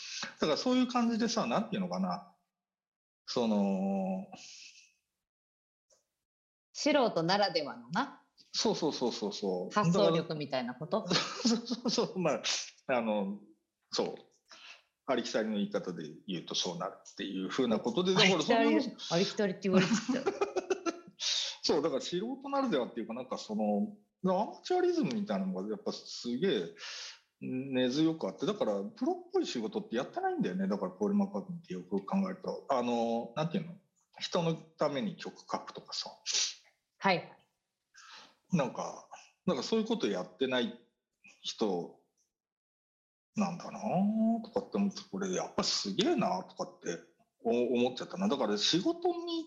[0.40, 2.26] だからそういう感じでさ何て言うのかな
[3.26, 4.26] その
[6.80, 8.22] 素人ならではのな。
[8.52, 9.74] そうそうそうそうそう。
[9.74, 11.08] 発想だ力みたいなこと？
[11.44, 12.18] そうそうそう。
[12.20, 12.42] まあ
[12.86, 13.40] あの
[13.90, 14.14] そう。
[15.06, 19.96] ありきたりの言い方で言うとそうなるっていうふうなことでだありからそれをきたりありきたりって言われてた。
[21.64, 23.88] そうだから素人ならではっていうかなんかその
[24.32, 26.74] アマチュアリズムみたいなのがやっぱすげえ
[27.40, 30.68] 根強くあってだからプロっぽい仕事ってやってないんだよね。
[30.68, 32.66] だからポール・マッカートニーってよく考えると。
[32.68, 33.74] あのなんていうの？
[34.20, 36.10] 人のために曲書くとかさ
[36.98, 37.32] はい。
[38.52, 39.06] なんか
[39.46, 40.78] なんかそういうことやってない
[41.42, 41.96] 人
[43.36, 43.80] なんだな
[44.44, 46.98] とかって思ってこれやっぱすげえなとかって
[47.44, 48.28] 思っちゃったな。
[48.28, 49.46] だから仕事に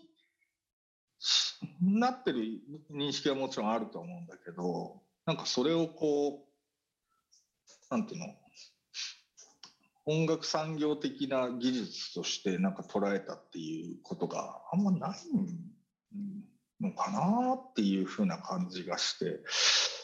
[2.00, 2.44] なってる
[2.92, 6.48] 認識はもちろんあると思うんだけどなんかそれをこ
[7.92, 8.28] うなんていうの
[10.06, 15.20] 音楽産業的な技術としてなんか捉えたっていうことがあんまない
[16.82, 19.40] のかなっていうふうな感じがして。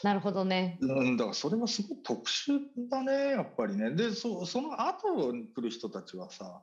[0.04, 3.90] なるほどね、うん、だからそれはすごい特殊だねやっぱりね。
[3.90, 6.62] でそその後に来る人たちはさ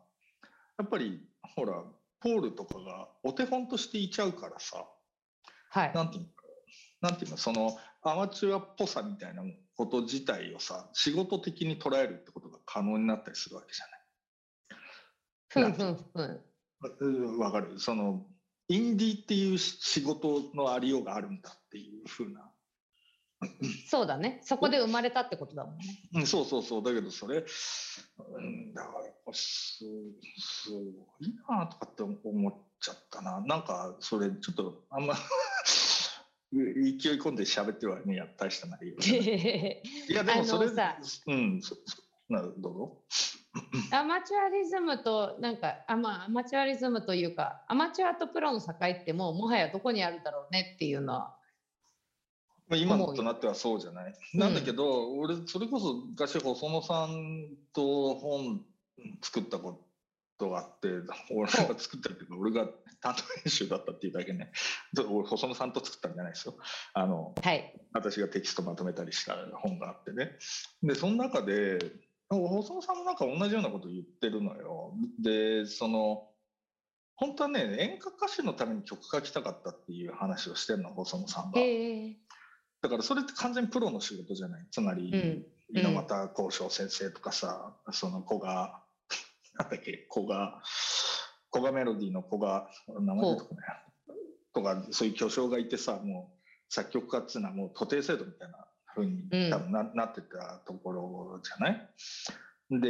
[0.77, 1.21] やっぱり
[1.55, 1.83] ほら
[2.21, 4.85] ポールとかがお手本としていちゃうからさ、
[5.69, 6.23] はい、なんていう
[7.01, 7.09] の？
[7.09, 7.37] なんていうの？
[7.37, 9.43] そのアマチュアっぽさみたいな
[9.75, 15.73] こと自体をさ仕事的に捉えるってことが可能になったりするわけじゃない。
[15.75, 16.21] ふんふんふ
[17.35, 17.37] ん。
[17.39, 17.79] わかる？
[17.79, 18.25] その
[18.67, 22.51] インディーっていう仕事のありようがあるんだっていうふうな。
[23.87, 24.39] そうだね。
[24.43, 25.83] そこで生まれたってことだもんね。
[26.15, 26.83] うん、そうそうそう。
[26.83, 29.85] だけどそれ、うん、だからやっぱす
[30.39, 30.79] すご
[31.19, 33.41] いなとかって思っちゃったな。
[33.41, 35.15] なんかそれちょっとあんま
[36.51, 38.95] 勢い込んで喋ってはねや大した内容。
[40.09, 40.97] いやでもそれさ、
[41.27, 41.75] うんそ
[42.29, 43.01] などうぞ。
[43.91, 51.35] アマチュアリズムとなんかあ、まあ、アマチュアリズムというかアマチュアとプロの境ってもうもはやどこにあるだろうねっていうのは。
[52.75, 54.13] 今となってはそうじゃない？
[54.33, 58.61] なんだけど、うん、俺それこそ昔細野さんと本
[59.21, 59.79] 作ったこ
[60.39, 60.87] とがあって
[61.31, 62.67] 俺が作ったけど俺が
[63.01, 64.51] 担当編集だったっていうだけね。
[64.97, 66.55] 俺細野さんと作ったんじゃないですよ。
[66.93, 70.31] あの、はい、私がテキストまとめたりした本があってね。
[70.81, 71.77] でその中で
[72.29, 74.93] 細野さんもなんか同じようなこと言ってるのよ。
[75.21, 76.27] でその
[77.15, 81.61] 本当はね演歌歌手のために曲書きたかったっていう話をしてるの細野さんが、
[82.81, 84.65] だからそれって完全にプロの仕事じゃない？
[84.71, 85.45] つまり、うん、
[85.79, 88.81] 猪俣幸章先生とかさその子が
[89.57, 90.61] なんだっけ子が
[91.53, 92.67] 古賀メロディーの子が
[92.99, 93.65] 名前出てこない。
[94.53, 102.79] とかそういう巨匠がいてさもう作曲家っていうのはもう徒弟制度みたいなふうに多分な,、なってたところじゃない？
[102.81, 102.87] で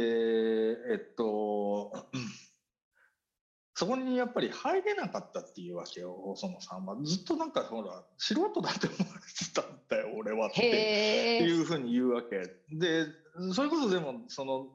[0.92, 1.92] えっと
[3.74, 6.96] そこにやっぱり入れなかったっていうわけよ細野さんは。
[7.04, 12.38] ずっとなんかほら素人だって思われてたんだよ俺はっていうふうに言うわけ。
[12.74, 13.06] で
[13.52, 14.68] それこそでもその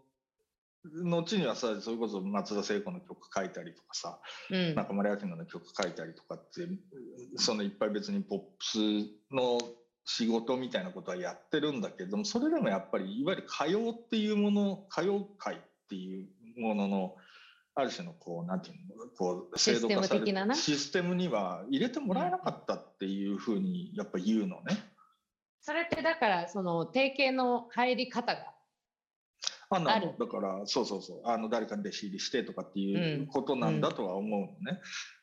[0.84, 4.20] 後にはさそれこそ松田聖子の曲書いたりとかさ、
[4.52, 6.68] うん、中村明菜の曲書いたりとかって
[7.38, 8.78] そのいっぱい別にポップス
[9.32, 9.58] の
[10.06, 15.60] 仕事みたいなことはやってるんだけどもそれでもやっぱりいわゆる歌謡っていうもの歌謡界っ
[15.90, 16.28] ていう
[16.60, 17.16] ものの
[17.76, 24.78] ある種のこうなんていうのこう制度化されるシステムには入れてもらえなかったっていうふうにやっぱ言うのね。
[25.62, 28.42] それってだからその定型の入り方が
[29.70, 31.22] あなるだからそうそうそう。
[31.24, 34.80] あの誰かに弟子入りしてとかっていうことなんだとは思うのね、うんうん、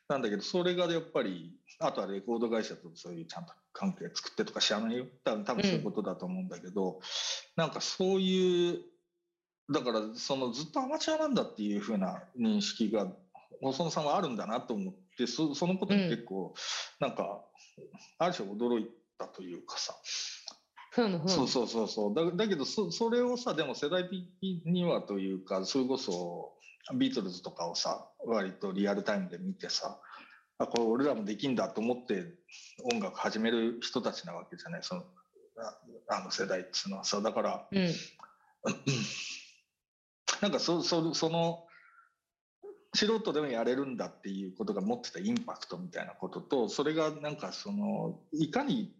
[0.07, 5.05] なんだけどそれがやっぱりあとはレコード会社とそういうちゃんと関係作ってとか知らないよ。
[5.23, 6.99] 多分多分そういうことだと思うんだけど、うん、
[7.55, 8.79] なんかそういう
[9.73, 13.07] だからそのずっとアマチュアなんだっていうふうな認識が
[13.61, 16.53] 細野さんはあるんだなと思ってそそのことに結構
[16.99, 17.41] なんか、
[18.17, 19.95] ある種驚いたというかさ、
[21.27, 22.13] そうそうそうそう。
[22.13, 26.53] だだけどそそれをさでも世代的にはというかそれこそ
[26.95, 29.99] ビートルズとかをさ割とリアルタイムで見てさ
[30.57, 32.38] あこれ俺らもできんだと思って
[32.91, 34.83] 音楽始める人たちなわけじゃない。
[34.83, 35.03] その
[36.07, 37.03] あの世代っつうのは。
[37.03, 37.93] さだから、うん、
[40.41, 41.65] なんかそそその
[42.93, 48.95] 素人でもやれるんだっていうことが持ってたインパクトみたいなこととそれがなんかそのいかに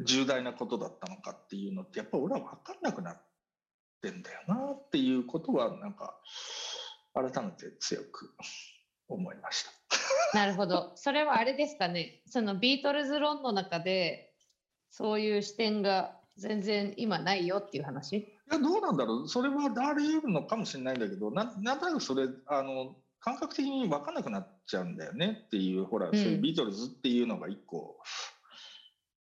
[0.00, 3.22] 重大なことだったのかっていうのってやっぱ俺は分かんなくなっ
[4.02, 6.14] てんだよなっていうことはなんか
[7.14, 8.34] 改めて強く
[9.08, 9.70] 思いました。
[10.34, 10.92] なるほど。
[10.94, 12.22] それはあれですかね。
[12.26, 14.32] そのビートルズ論の中で
[14.90, 18.16] そういう視点が全然今ないよっていう話？
[18.16, 19.28] いやどうなんだろう。
[19.28, 27.98] それはあり得るのかもしれないんだけどななんとなくそれあの感覚的に分かんなくなっちゃうんだよねっていうほら、そういうビートルズっていうのが一個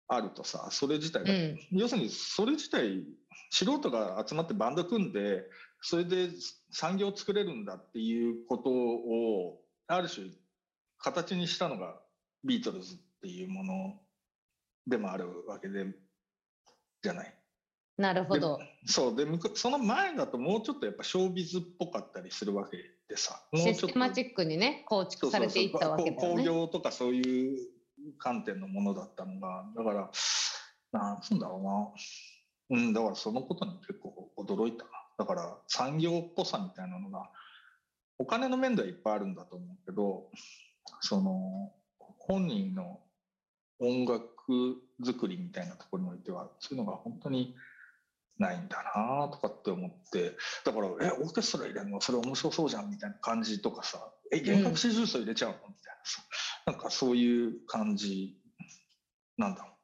[0.09, 3.05] あるとさそれ自体が、うん、要するにそれ自体
[3.51, 5.43] 素人が集まってバンド組んで
[5.83, 6.31] それで
[6.71, 10.29] 産業を作れるんだっていうことをある種
[11.05, 12.01] 形にしたのが
[12.45, 14.01] ビートルズっていうもの
[14.87, 15.85] でもあるわけで
[17.03, 17.35] じゃない。
[17.99, 18.59] なるほど。
[18.87, 26.37] そうでその前だともうちょっとやっぱショービズっぽかったりするわけでさもうちょっとシステマチックにね構築されていったわけだよね。
[26.37, 27.69] 工業とかそういう
[28.19, 30.11] 観点のものだったのがだから
[30.93, 31.95] なんつうんだろ
[32.71, 37.31] うなうんだからそのことに結構驚いたなだから産業っぽさみたいなのが
[38.19, 40.31] お金の面ではいっぱいあるんだと思うけど
[41.01, 41.73] その
[42.19, 43.01] 本人の
[43.81, 44.25] 音楽
[45.05, 47.55] 作りみたいなところにおいてはそういうのが本当に
[48.39, 52.01] ないんだなとかって思ってだから「えオーケストラ入れるの？
[52.01, 56.23] それ面白そうじゃん」みたいな感じとかさ「え弦楽四重奏入れちゃうの?」みたいなさ
[56.67, 58.37] なんかそういう感じ
[59.37, 59.75] なんだろう。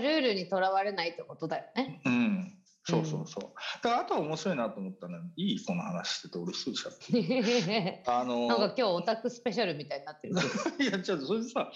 [0.00, 2.00] ールにとらわれないってことだよね。
[2.04, 3.44] うんそうそうそう。
[3.82, 10.34] だからあとは面白いなと思ったのは、いいこの話してて、俺すぐしゃべあのなんか今日オタクスペシャルみたいになってる。
[10.78, 11.72] いや、じゃあそれでさ、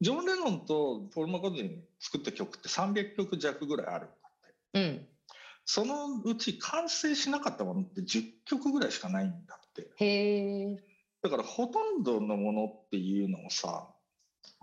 [0.00, 4.80] ジョン・レノンとポール・マカートニー作った曲って300曲弱ぐらいあるんだって。
[4.80, 5.08] うん。
[5.66, 9.90] そのうち完成しなかったものって10曲ぐらいしかないんだって。
[9.96, 10.76] へえ。
[11.20, 13.94] だからほとんどのものっていうのをさ、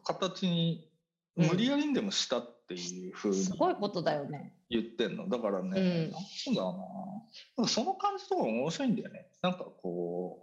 [0.04, 0.90] 形に
[1.36, 4.54] 無理やりにでもしたっていうふうに、すごいことだよね。
[4.70, 5.30] 言ってんの。
[5.30, 7.24] だからね、うん、なんだろ
[7.58, 7.68] うな。
[7.68, 9.28] その感じとか面白いんだよね。
[9.42, 10.42] なんかこ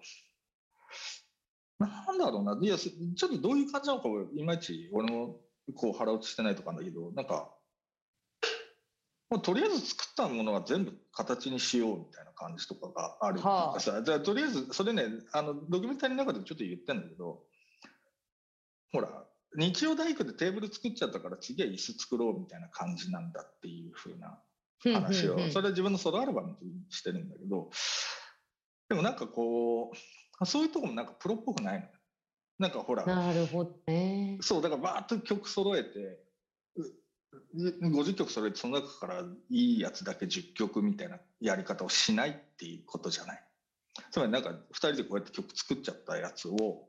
[1.81, 2.59] う、なんだろうな。
[2.61, 5.41] いや、ちょっとどういう感じなのか、いまいち俺も
[5.75, 7.53] こう腹落ちしてないとかなんだけど、なんか、
[9.33, 17.41] もうとりあえず作ったものは全部形にしようみたいな感じとかがあるっていうかさ、はあ、じゃあとりあえずそれねあのドキュメンタリーの中でちょっと言ってんだけど
[18.93, 19.09] ほら
[19.57, 24.39] 日曜大工でテーブル作っちゃったから次は椅子作ろうみたいな感じなんだっていうふうな
[24.83, 27.71] 話をそれは自分のソロアルバムにしてるんだけど
[28.89, 29.93] でもなんかこ
[30.41, 31.87] うそういうとこもなんかプロっぽくないの
[32.59, 34.39] なんかほらなるほどね。
[34.41, 36.19] そうだからバーッと曲揃えて
[37.55, 43.45] 50曲揃えてその中からいいやつだけ10曲みたいなやり方をしないっていうことじゃない。
[44.11, 46.89] つまりなんか2人でこうやって曲作っちゃったやつを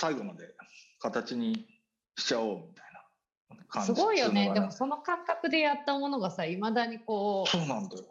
[0.00, 0.54] 最後まで
[1.00, 1.66] 形に
[2.16, 2.84] しちゃおうみたい
[3.58, 4.52] な感じすごいよね。
[4.54, 7.50] でもその感覚でやったものがさいまだにこう。
[7.50, 8.04] そうなんだよ。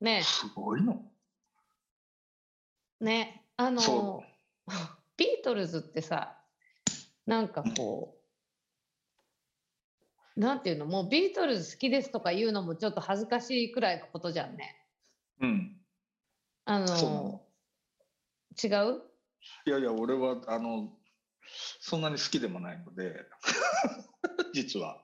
[0.00, 0.22] ね。
[0.22, 1.02] すごいの。
[3.00, 3.44] ね。
[3.56, 4.22] あの
[5.16, 6.36] ビートルズってさ
[7.26, 8.16] なんかこ
[10.36, 14.76] う、なんていうのもうビートルズ好きですとか言うのもちょっと恥ずかしいくらいのことじゃんね。
[15.40, 15.76] うん。
[16.66, 17.42] あの。
[18.62, 19.02] 違う？
[19.66, 20.96] いやいや俺はあの
[21.80, 23.24] そんなに好きでもないので
[24.54, 25.02] 実は。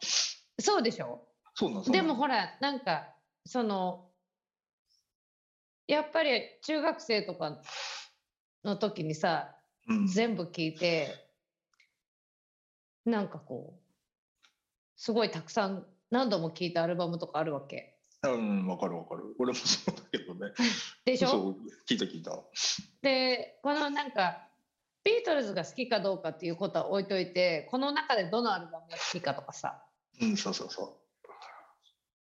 [0.60, 1.26] そうでしょ？
[1.54, 3.14] そうなんでもほらなんか
[3.46, 4.10] その
[5.86, 7.60] やっぱり中学生とか
[8.64, 9.54] の時にさ、
[9.86, 11.08] うん、全部聞いて
[13.04, 13.80] なんかこう
[14.96, 17.98] すごいたくさん何度も聴いたアルバムとかあるわけ。
[18.22, 19.34] うん、わかるわかる。
[19.38, 20.52] 俺もそうだけどね。
[21.04, 21.28] でしょ？
[21.28, 22.32] そう、聞いた聞いた。
[23.04, 24.48] で、このなんか、
[25.04, 29.84] ビートルズが好きかどうかっていうことは置いといて、この中でどのアルバムが好きかとかさ。
[30.20, 30.98] うん、そうそうそ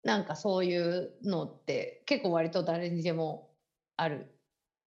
[0.03, 0.07] う。
[0.07, 3.51] なんかそういうのって結構割と誰にでも
[3.95, 4.31] ある。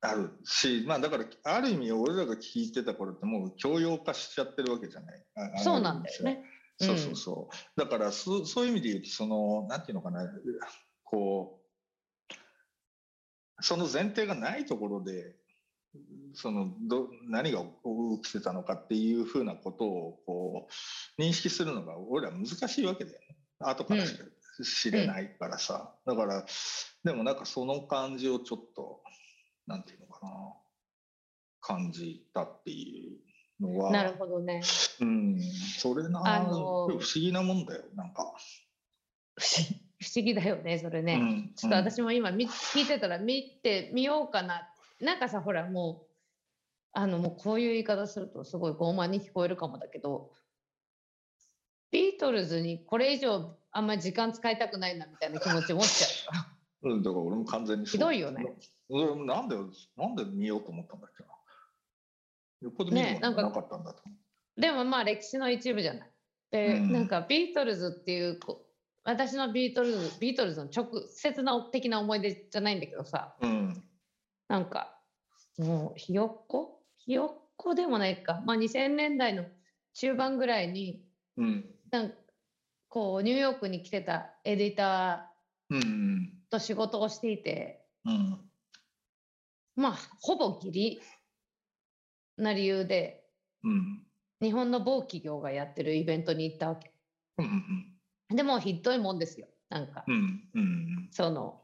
[0.00, 5.24] あるし、まあだからある意味俺らが聞いてた頃ってもう教養化しちゃってるわけじゃない。
[5.62, 6.42] そうなんだよね。
[6.80, 7.80] そうそうそう。
[7.80, 10.28] だからそそういう意味で言うとそのなんていうのかな
[11.04, 11.64] こう
[13.60, 15.34] その前提がないところで
[16.34, 20.68] そのど何が起きてたのかっていうふうなことをこ
[21.18, 24.24] う認識するのが俺ら難しいわけだよね後からしか
[24.62, 26.44] 知れないからさ、うん、だから
[27.04, 29.00] でもなんかその感じをちょっと
[29.66, 30.30] なんていうのかな
[31.60, 33.18] 感じたってい
[33.60, 34.62] うのはなるほどね。
[35.00, 35.40] うん、
[35.78, 38.32] それな、あのー、不思議なもんだよ、なんか。
[39.36, 39.44] 不
[40.16, 41.14] 思議だよね、それね。
[41.14, 44.68] うん、ちょっと私も今、聞いてたら見てみようかな。
[45.00, 46.08] なんかさ、ほら、もう、
[46.92, 50.32] あの、もうこういう言い方するとすごい傲慢に聞こえるかもだけど、
[51.90, 56.38] ビートルズにこれ以上あんまり時間使いたくないなみたいな気持ち持っちゃ
[56.82, 56.90] う。
[56.90, 58.44] うん、だから俺も完全にひどいよね。
[58.90, 59.56] なんで、
[59.96, 61.30] なんで見ようと思ったんだっけな。
[62.60, 64.16] よっぽど見るものなかったんだと、ね、
[64.56, 66.10] でもまあ歴史の一部じゃない。
[66.50, 68.38] で、うん、なんかビートルズっていう
[69.04, 73.84] 私のビートルズビートルズの直接な的な思い出じゃないんだけどさ、うん、
[74.48, 74.98] なんか
[75.58, 76.82] もうひよっこ？
[76.98, 79.44] ひよっこでもないか、まあ、2000年代の
[79.94, 81.04] 中盤ぐらいに、
[81.36, 82.12] うん、なん
[82.88, 85.78] こうニューヨークに来てたエディター
[86.50, 88.38] と仕事をしていて、うん、
[89.76, 91.00] まあほぼギリ
[92.36, 93.24] な理由で、
[93.64, 94.06] うん、
[94.40, 96.92] 日本の某企業がやってるイベントに行ったわけ。
[97.38, 97.94] うん
[98.30, 99.46] でもひどいもんですよ。
[99.70, 101.08] なんか、うんうん。
[101.10, 101.62] その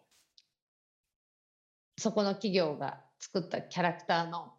[1.97, 4.53] そこの企業が作ったキャラクターの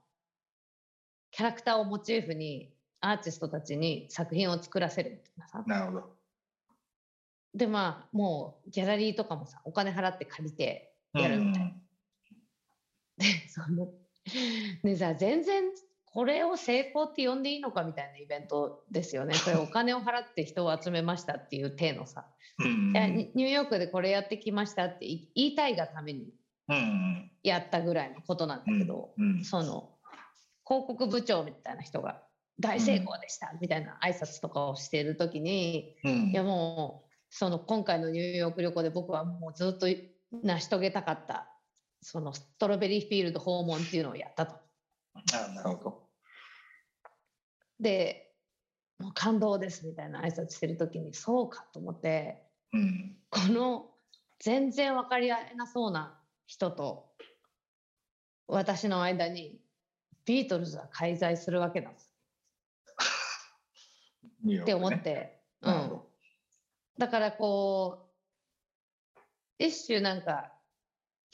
[1.32, 6.16] キャラクターをモチーフにアーティストたちに作品を作らせるみたいなさなるほど。
[7.54, 11.72] でまあもうギャラリーとかもさお金払って借りてやるみたいな。
[13.18, 13.90] でその
[14.84, 15.64] でさ全然
[16.06, 19.36] これを成功って呼んでいいのかみたいなイベントですよね。
[19.44, 22.26] これお金を払って人を集めましたっていう体のさ、
[22.60, 26.34] ニニューヨークでこれやってきましたって言いたいがために
[27.44, 29.92] やったぐらいのことなんだけど、うんその
[30.68, 32.24] 広告部長みたいな人が
[32.60, 36.12] 大成功でしたみたいな挨拶とかをしている時に、うん。
[36.32, 39.88] いやもうその今回のニューヨーク旅行で僕はもうずっと
[40.32, 41.48] 成し遂げたかった
[42.02, 44.56] そのストロベリーフィールド訪問っていうのをやったと。
[45.34, 46.10] あなるほど。
[47.80, 48.32] で
[49.00, 52.42] もう感動ですみたいな挨拶してる時にそうかと思って
[52.74, 53.18] うん。
[53.30, 53.92] この
[54.40, 57.10] 全然分かり合えなそうな人と
[58.48, 59.60] 私の間に
[60.26, 61.90] ビートルズは介在するわけだ。
[61.90, 61.94] っ
[64.66, 66.00] て思って、うん。
[66.98, 68.10] だからこ
[69.60, 70.52] う一種なんか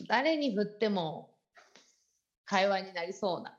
[0.08, 1.32] 誰に振っても
[2.46, 3.58] 会話になりそうな。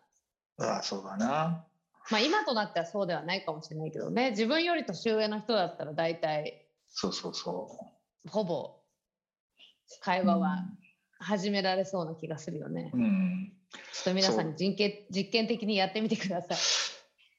[0.58, 1.64] ああそうだな。
[2.10, 4.30] まあ今となってはそうではないかもしれないけどね。
[4.30, 7.68] 自分より年上の人だったら大体そうそうそ
[8.28, 8.76] ほぼ
[10.00, 10.26] 会う。
[10.26, 10.64] 話は
[11.22, 12.90] 始められそうな気がするよね。
[12.92, 13.52] うん。
[13.70, 16.58] ちょっと皆さんに実験実験的にやってみてください。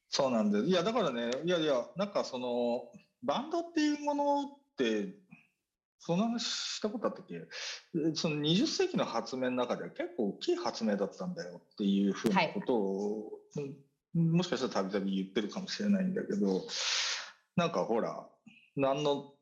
[0.09, 0.65] そうなんです。
[0.65, 2.89] いや、だからね、いやいや、なんかその、
[3.23, 5.15] バンドっていうものって、
[5.99, 7.41] そんな話したことあったっけ？
[8.15, 13.75] その20世紀の発明の中では結構大きい発明だったんだよっていうふうなことを、うん
[14.15, 16.61] もしかしたらたびたび言ってるかもしれないんだけど、
[17.55, 18.29] なんかほら、
[18.75, 19.32] 何の、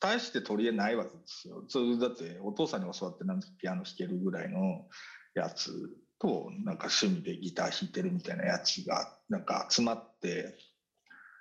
[0.00, 1.64] 大して取り柄ないわけですよ。
[1.68, 4.86] それだってお父さんに教わってなんかピアノ弾けるぐらいの
[5.34, 10.56] やつとなんか趣味でギター弾いてるみたいなやつがなんか集まって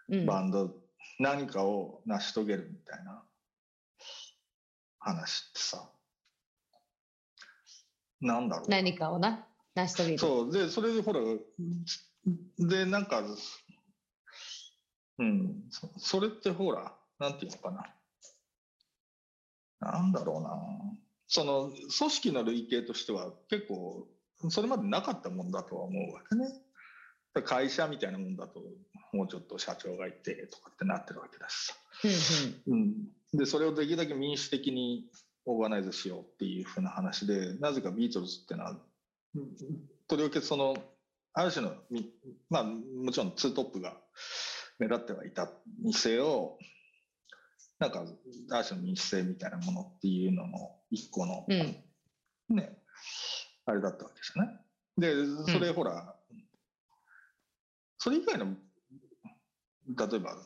[0.08, 0.72] うん、バンド
[1.18, 3.24] 何かを成し遂げるみたいな
[5.00, 5.90] 話ってさ。
[8.22, 9.48] なんだろう何かをな？
[9.74, 10.20] 成し遂げる。
[10.20, 10.52] そう。
[10.52, 11.22] でそれでほら
[12.60, 13.24] でなんか
[15.18, 15.64] うん。
[15.72, 17.95] そそれってほらなんていうのかな
[19.80, 20.50] なんだろうな
[21.28, 24.08] その組織の類型としては結構
[24.50, 26.46] それまでなかったもんだとは思うわけね。
[27.44, 28.62] 会社みたいなもんだと
[29.12, 31.74] もうちょっと社長がいてとかってなってるわけだしさ。
[32.68, 32.94] うん
[33.34, 35.10] でそれをできるだけ民主的に
[35.46, 38.78] オーガナイズしようっていうふうな話でなぜかビートルズっていうのは
[39.36, 39.50] うん
[40.08, 40.76] とりわけその
[41.34, 42.10] ある種のみ
[42.50, 43.98] まあもちろんツートップが
[44.80, 45.50] 目立ってはいた
[45.84, 46.58] にせよ
[47.80, 52.56] なんかある種の民主性みたいなものっていうのの一個の、うん。
[52.56, 52.78] ね
[53.66, 54.60] あれだったわけじゃない
[54.98, 56.16] でそれほら、
[57.98, 58.56] それ以外の
[59.88, 60.38] 例えば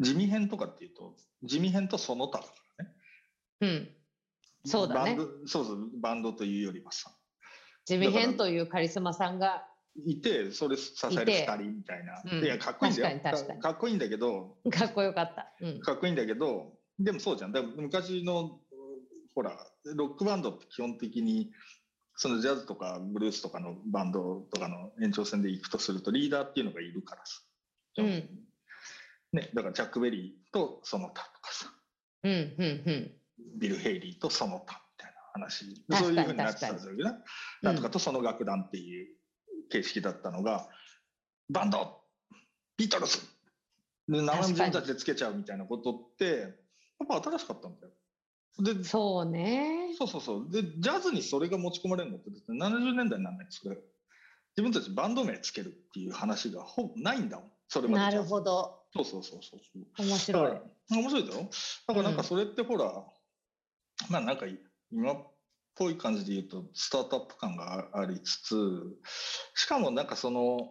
[0.00, 2.92] 地味編とかっていうと地味編とその他だからね。
[3.60, 3.88] うん、
[4.64, 5.10] そうだね。
[5.10, 7.12] バンドそうそうバンドというよりはさ。
[7.84, 9.66] 地味編というカリスマさんが
[10.06, 12.44] いてそれ支えるいて2人みたいな、うん。
[12.44, 13.20] いやかっこいいんだよ。
[13.22, 14.56] 確かっこいいんだけど。
[14.70, 15.52] かっこよかった。
[15.60, 15.80] うん。
[15.80, 17.52] かっこいいんだけどでもそうじゃん。
[17.52, 18.60] だ昔の
[19.34, 19.52] ほら
[19.84, 21.50] ロックバンドって基本的に
[22.16, 27.40] そのジャズとかブルースとかのバンドとかの延長線で行くとするとリーダーっていうのがいるからさ、
[27.98, 28.06] うん。
[29.32, 31.72] ね、だからチャック・ベリーとその他とかさ。
[32.24, 33.12] うんうんうん。
[33.58, 35.84] ビル・ヘイリーとその他みたいな話。
[35.90, 36.98] そういうふうになってたんですよね。
[37.04, 37.22] うん
[37.62, 39.17] なんとかとその楽団っていう
[39.68, 40.68] 形式だったのが、
[41.50, 42.00] バンド
[42.76, 43.18] ビートルズ。
[44.08, 47.92] で名前も自分たちでつけちゃうみたいなことってやっぱ新しかったんだよ。
[48.74, 49.94] でそうね。
[49.98, 50.50] そうそうそう。
[50.50, 53.76] でジャズにそれが持ち込まれるのってだって70年代になんないそれ
[54.56, 57.52] 自分たちバンド名つけるっていう話がほぼないんだもん。
[57.68, 58.82] それまでなるほど。
[58.94, 59.60] そうそうそうそう
[59.98, 60.60] 面だ白い
[60.90, 61.50] 面白いだろ？
[61.86, 63.04] だからなんかそれってほら、
[64.08, 64.46] まあなんか
[64.90, 65.16] 今っ
[65.78, 68.82] ぽい感じで言うとスタートアップ感がありつつ
[69.54, 70.70] しかもなんかその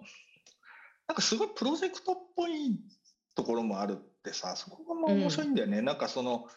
[1.07, 2.77] なんかすごいプロジェクトっぽい
[3.35, 6.47] ところもあるってさそこがまあ面白いんだよね、なんかその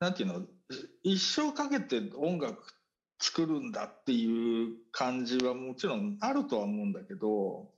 [0.00, 0.42] なんていうの
[1.02, 2.62] 一生かけて音楽
[3.20, 7.70] 作るんだっていう感じはもちろんあるとは思うんだけど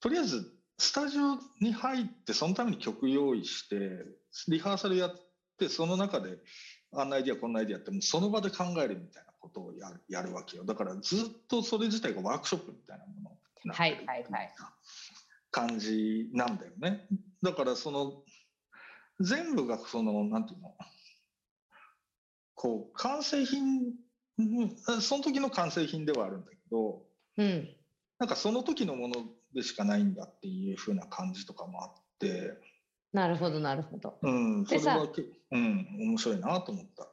[0.00, 3.76] とりあえずスタジオに入ってそのために曲用意して
[4.48, 5.12] リハーサルやっ
[5.58, 6.38] てその中で
[6.96, 10.64] あんなアイディアこんなアイディアってもうその場で考えるみたいなことをやるやるわけよ。
[10.64, 13.96] だからずっとそれ自体がワークショップみたいなものになはい。
[14.06, 14.54] はいはい。
[15.50, 17.06] 感じなんだよね。
[17.42, 18.22] だからその
[19.20, 20.74] 全部がそのなんていうの？
[22.54, 23.92] こう完成品
[24.38, 27.02] うんその時の完成品ではあるんだけど
[27.36, 27.68] うん。
[28.18, 29.14] なんかその時のもの
[29.54, 32.52] でしかないんだっていう風な感じとかもあって、
[33.12, 34.18] なるほどなるほど。
[34.22, 37.08] うん、それはけうん面白いなと思った。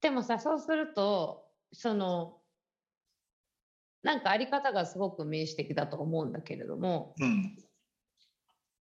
[0.00, 2.38] でもさそうするとその
[4.02, 7.56] なんかあり方がすごく民主的だと思うんだけれどもうん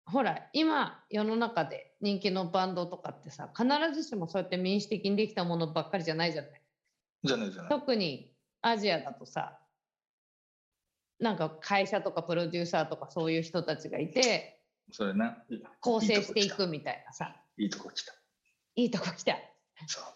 [0.07, 6.63] ほら今世の中で人気のバンドとかってさ必ずしもそうやって民主的にできたものばっかりじゃないじゃない。
[7.25, 7.71] じゃないじゃない。
[7.71, 8.33] 特に
[8.63, 9.61] アジアだとさ
[11.19, 14.58] なんか会社とかプロデューサーとかそういう人たちがいて
[14.91, 15.45] それな。
[15.49, 17.35] い構成していくみたいなさ。
[17.57, 18.13] いいとこ来た。
[18.77, 19.37] いいとこ来た。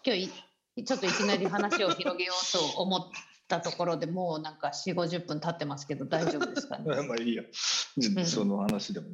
[0.05, 0.31] 今日
[0.75, 3.01] いちょっといきなり話を広げようと思っ
[3.47, 6.85] たところでもうなんか4 5 0分経ってますけど大丈夫ですかね？
[7.07, 8.25] まあいいや、ん。
[8.25, 9.07] その話でも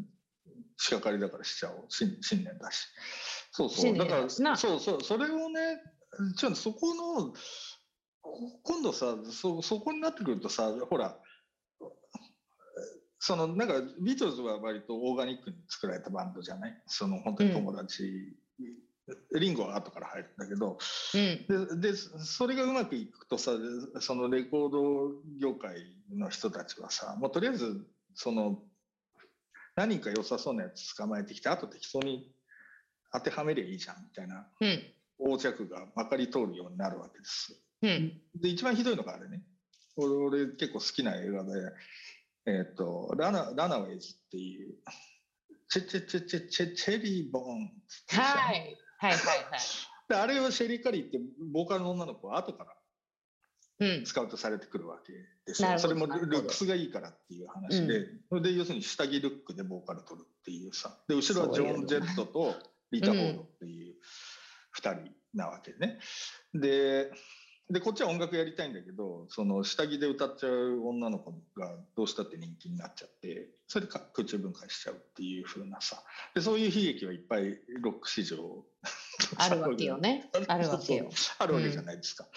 [0.77, 1.85] 仕掛かりだからしちゃおう。
[1.89, 2.87] 新新年だし。
[3.51, 3.77] そうそう。
[3.79, 5.03] 新だからそうそう。
[5.03, 5.59] それをね
[6.37, 7.33] ちょそこの
[8.21, 11.19] こ今度さそそこになってくるとさほら
[13.19, 16.81] そのなんかビートルズは割とオーガニックに作られたバンドじゃない？
[16.87, 18.33] その本当に友達、
[19.35, 20.77] リンゴは後から入るんだけど。
[21.13, 21.79] うん。
[21.81, 23.51] ででそれがうまくいくとさ
[23.99, 25.75] そのレコード業界
[26.15, 28.63] の人たちはさもうとりあえずその
[29.75, 32.31] 何人か良さそうなやつ捕まえてきてあと適当に
[33.11, 34.83] 当てはめりゃいいじゃんみたいなうん。
[35.19, 37.53] 横着がまかり通るようになるわけです。
[37.81, 38.21] うん。
[38.35, 39.43] で一番ひどいのがあれね。
[39.97, 40.13] 俺
[40.45, 41.49] 俺結構好きな映画で
[42.45, 44.75] 「えっとラナラナウェイズ」っていう
[45.69, 47.69] チェチェチェチェチェチェリーボーンっ
[48.07, 48.77] てさはい。
[48.97, 49.59] はいはいはい。
[50.09, 51.19] であれをシェリー・カリーって
[51.53, 52.75] ボーカルの女の子は後から
[53.79, 54.05] うん。
[54.05, 55.13] スカウトされてくるわけ
[55.45, 55.69] ですよ。
[55.69, 60.97] なるほどそれもルックスがいいからっていう話で、それで要するに下着ルックでボーカル取るっていうさ。
[61.07, 62.55] で、後ろはジョン・ジェットと
[62.91, 63.95] リタ・フォードっていう
[64.71, 65.99] 二人なわけね。
[66.53, 67.11] で、
[67.71, 76.01] で、こっちは音楽やりたいんだけど、その下着で歌っちゃう女の子がどうしたって人気になっちゃって、それでか空中分解しちゃうっていう風なさ。
[76.33, 78.65] で、そういう悲劇はいっぱいロック史上
[79.37, 82.27] あるわけよね あるわけよあるわけじゃないですか。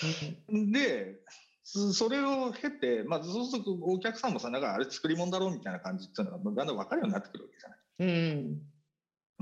[0.51, 1.21] うんで
[1.65, 7.79] そそれを経て、まあ、そうするとお客さんもさなんかあれ作り物だろうみたいな感じっていうのがだんだん分かるようになってくるわけじゃない。
[7.99, 8.05] う
[8.35, 8.63] ん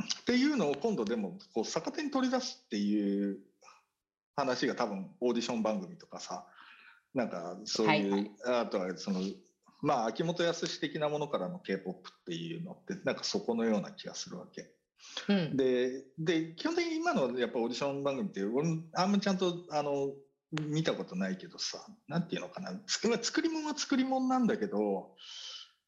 [0.01, 3.39] っていうのを今度でもこう逆手に取り出すっていう
[4.41, 6.47] 話が多分オーディション番組とかさ
[7.15, 9.21] なんかそういう、はいあとはその
[9.83, 14.71] まあ秋元康的なものからの k p o p っていうのってなんかそこのような気がするわけ。
[15.29, 20.11] うんでで基本的に今のやっぱオーディション番組って俺もあんまちゃんとあの
[20.53, 25.15] 見たことないけどさなんていうのかな作り物は作り物なんだけど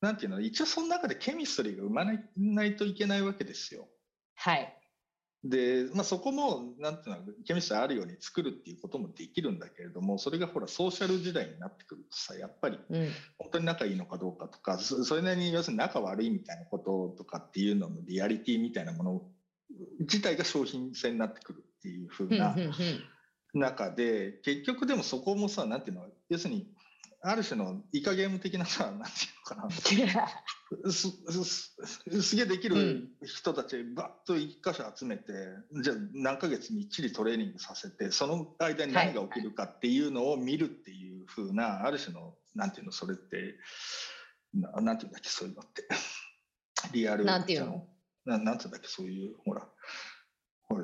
[0.00, 3.86] なんていうの一応その中でケミストリーが生まないないといけないわけですよ。
[4.34, 4.81] はい
[5.44, 13.08] で、まあ、そこもなんていうのケミストあるように作るっていうこともできるんだけれどもそれがほらソーシャル時代になってくるとさやっぱりうん。
[13.38, 19.22] 本当に仲いいのかどうかとかそそれなりに要するに仲悪いみたいなこととかっていうののリアリティみたいなもの
[20.00, 22.54] 自体が商品性になってくるっていうふうな
[23.54, 26.68] 中で結局でもそこもさなんていうの要するに
[27.24, 30.26] ある種のイカゲーム的なさなんていうのか
[30.82, 30.90] な。
[30.90, 31.08] す
[31.42, 35.24] すすげえできる人たちバッと一箇所集めて、
[35.82, 43.54] じゃあ何ヶ月みっちりトレーニングさせてその間に何が起きるかっていうのを見るっていう風な、ある種のなんていうのそれって
[44.54, 45.88] ななんていうんだっけそういうのって。
[46.92, 47.86] リアルなんていうの？
[48.24, 49.68] ななんていうんだっけそういうほら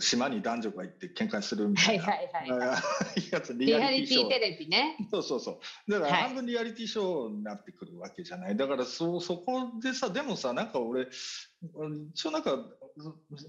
[0.00, 2.68] 島に男女が行って喧嘩するみたな、はいいはいはい。
[2.70, 4.96] あーやつリリアリティテレビね。
[5.10, 5.90] そうそうそう。
[5.90, 6.22] だからはい。
[6.22, 8.56] 半分リアリティショーになってくるわけじゃない。
[8.56, 11.08] だからそそこでさ、でもさ、なんか俺、
[12.12, 12.56] 一応なんか、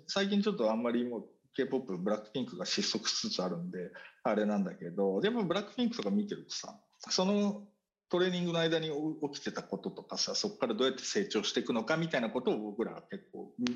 [0.07, 3.91] 最近ちょっとあんまりもう K-POP、ブラックピンクが失速しつつあるんで、
[4.23, 6.79] あれなんだけど、でもブラックピンクとか見てるとさ、
[7.09, 7.67] その
[8.09, 8.91] トレーニングの間に
[9.33, 13.67] 起きてたこととかさ、そこからどうやって成長していくのかみたいなことを僕らは結構み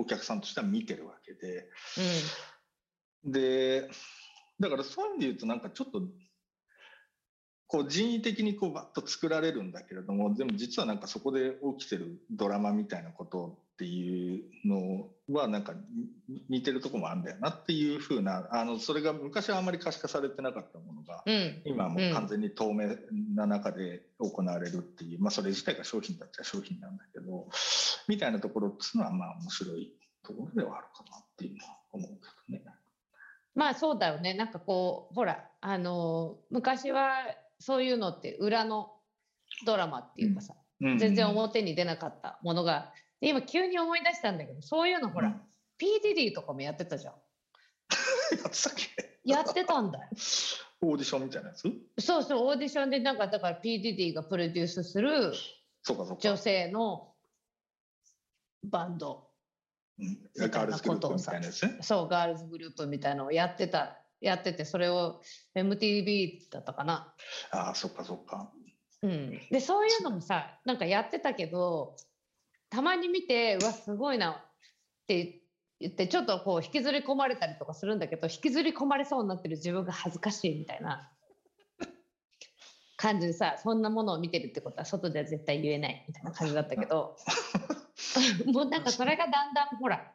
[0.00, 1.68] お客さんとしては見てるわけで、
[3.22, 3.90] で、
[4.58, 6.00] だからそういう意味で言うとなんかちょっと、
[7.70, 15.74] こう人為的にこうバッと作られるんだけれども、でも実はなんかそこで起きてるドラマみたいなことっていうのはなんか
[16.28, 21.34] に似てるとこもあるんだよなっていうふうな、あの、それが昔はあまり可視化されてなかったものが、うん。
[21.34, 22.88] うん今はもう完全に透明
[23.36, 27.46] な中で行われるっていう、まあそれ自体が商品だっちゃ商品なんだけど、
[28.08, 29.92] みたいなところっていうのはまあ面白い
[30.24, 32.64] ところではあるかなっていうのは思うけどね。
[33.54, 34.34] まあそうだよね。
[34.34, 37.12] なんかこうほらあの昔は
[37.60, 38.90] そういうのって裏の
[39.64, 45.40] ドラマっていうかさ、うん全然表に出なかったものがで今急に思い出したんだけどそういうのほら、うん
[45.78, 47.14] P・ ディディとかもやってたじゃん
[48.42, 49.18] やってたっけ？
[49.24, 50.08] やってたんだよ。
[50.82, 51.62] オーディションみたいなやつ？
[51.98, 55.32] そうそう、オーディションでなんか、だから PDD がプロデュースする。
[56.18, 57.14] 女性の
[58.64, 59.30] バンド。
[59.98, 61.78] うん、ガールズグループみたいなやつね。
[61.80, 65.20] そう、ガールズグループみたいなのをやってた、やってて、それを
[65.54, 67.14] MTV だったかな。
[67.50, 68.52] ああ、そっかそっか。
[69.02, 69.40] うん。
[69.50, 71.96] で、そういうのもさ、なんかやってたけど、
[72.68, 74.34] たまに見て、うわ、すごいなっ
[75.06, 75.42] て
[75.80, 81.10] 言って、ちょっとこう引きずり込まれたりとかするんだけど、引きずり込まれそうになってる自分が恥ずかしいみたいな
[82.96, 87.16] 感じでさ、そんなものを見てるってことは外では絶対言えないみたいな感じだったけど、
[88.44, 90.12] もうなんかそれがだんだんほら、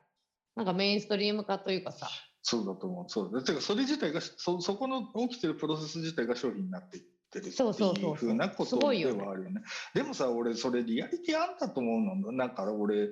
[0.55, 2.07] なんかメインストリーム化というかさ、
[2.47, 3.05] そうだと思う。
[3.07, 3.41] そうだ。
[3.41, 9.63] てか、それ自体が、そ、そこの起きてるプロセス自体が商品になっていってるっていうふうなことではあるよね。
[9.95, 12.31] でもさ、俺、それリアリティあんだと思うの。
[12.31, 13.09] なんか俺、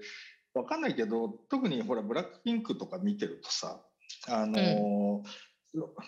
[0.53, 3.81] わかんないけど、特にほら、ブラックピンクとか見てるとさ、
[4.27, 5.27] あのー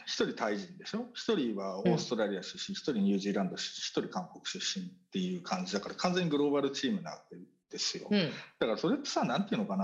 [0.05, 1.07] 一人タイ人でしょ？
[1.15, 7.35] 一人はオーストラリア出身、一人ニュージーランド出身、一人韓国出身っていう感じだから、完全にグローバルチームなわけ
[7.71, 8.07] ですよ。
[8.11, 9.75] うん、だからそれってさ、なんていうのか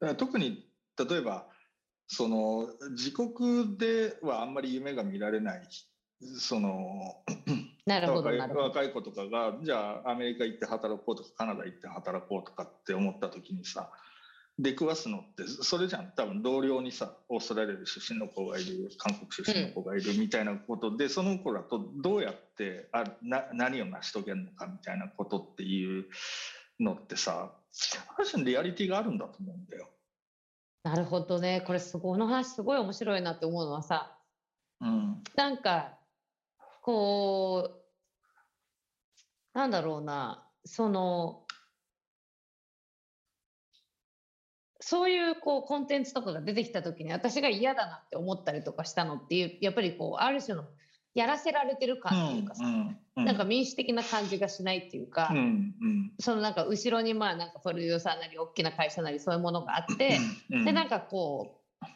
[0.00, 1.48] な、特に例えば、
[2.06, 5.68] その自国ではあんまり夢が見られない、
[6.38, 7.22] その
[7.86, 13.90] なるほど、若い子とかが、じゃあアメリカ行って働こうとか、カナダ行って働こうとかって思った時にさ、
[14.58, 26.06] 出くわすのって、それじゃん、多分同僚にさ、オーストラリアで出身の子がいる、韓国出身の子がいるみたいなことで、その子らとどうやってあな何を成し遂げるのかみたいなことっていう
[26.78, 27.52] のってさ、
[28.16, 29.88] ある種のリアリティがあるんだと思うんだよ。
[30.84, 31.62] なるほどね。
[31.66, 34.18] これすごい、この話すごい面白いなって思うのはさ、
[34.80, 35.24] うん。
[35.34, 35.98] なんか、
[36.82, 37.70] こ
[39.54, 41.46] う、なんだろうな、その、
[44.80, 50.66] そういうこうコンテンツとかが出てきた時に私が嫌だなって思ったりとかしたのっていうやっぱりこうある種の
[51.14, 52.64] やらせられてる感っていうかさ、
[53.14, 55.32] なんか民主的な感じがしないっていうか、
[56.18, 60.18] そのなんか後ろにまあなんかプロデューサーなり大きな会社なりそういうものがあって、
[60.50, 61.86] うん、でなんかこう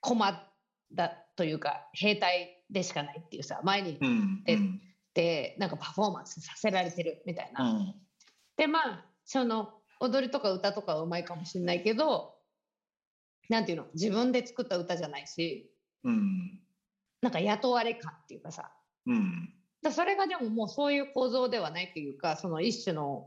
[0.00, 0.44] 駒
[0.92, 4.58] だというか兵隊でしかないっていうさ前にうんで
[5.14, 7.64] でなんかパフォーマンスさせられてるみたいな。
[7.64, 7.94] うん。
[8.56, 12.34] でまあその踊りとか歌とかはうまいかもしれないけど
[13.48, 15.70] なんていうの自分で作った歌じゃないし
[16.04, 16.60] うん
[17.20, 18.70] なんか雇われ感っていうかさ。
[19.06, 19.54] うん。
[19.82, 23.26] だそれがでももうそういう構造ではないというかその一種の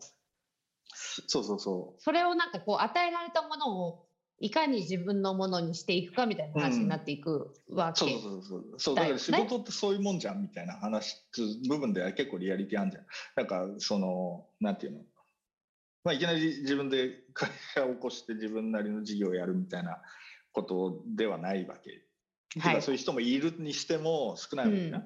[0.93, 4.05] そうそうそそれをなんかこう与えられたものを
[4.39, 8.19] いかに自分のものにしていくかみたいな話になっていくわうそうけ。
[8.19, 8.63] そうそう。
[8.77, 11.23] そうだから仕事ってそういうもんじゃんみたいな話
[11.69, 13.05] 部分では結構リアリティあるじゃん。
[13.35, 15.05] なんかそのなんていうの。
[16.03, 20.01] まあいきなり自分で会社を起こして自分なりの事業をやるみたいな
[20.51, 22.03] ことではないわけ、
[22.59, 22.81] はい。
[22.81, 25.03] そういう人もいるにしても少ないわけね、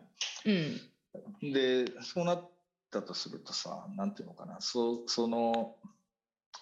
[1.43, 1.53] うん。
[1.53, 2.49] でそうなっ
[2.91, 4.57] たとするとさなんていうのかな。
[4.61, 5.75] そその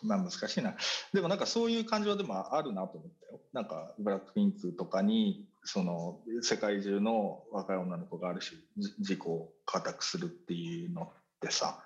[0.02, 0.76] まあ難しいな。
[1.14, 3.42] でもなんかそういう感情でもあるなと思ったよ。
[3.54, 11.08] なんかブラックピンクとかにその世界中の若い女の子がある種じ自己を固くするっていうのっ
[11.40, 11.84] てさ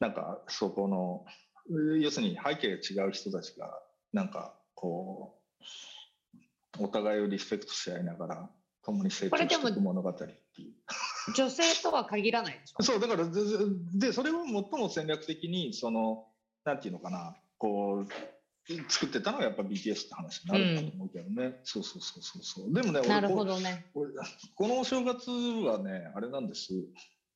[0.00, 1.24] なんかそこの
[2.00, 3.78] 要するに背景が違う人たちが
[4.12, 5.64] なんかこう
[6.78, 8.50] お互いをリスペクトし合いながら
[8.84, 10.72] 共に成長していく物語っていう。
[11.34, 12.82] 女性とは限らないでしょ。
[12.82, 13.40] そうだからで
[13.94, 16.26] でそれを最も戦略的にその
[16.64, 18.12] なんていうのかなこう
[18.88, 23.86] 作ってたのはやっぱ BTS って話になるんだと思うけどね、そうそうそうそうそうでもねなるほどね。
[23.94, 24.12] 俺
[24.54, 26.72] このお正月はねあれなんです、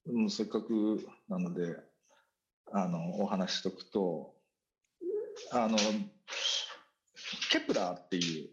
[0.06, 1.76] うん、せっかくなので
[2.72, 4.34] あのお話ししとくと
[5.52, 5.76] あの
[7.50, 8.48] ケプラーっていう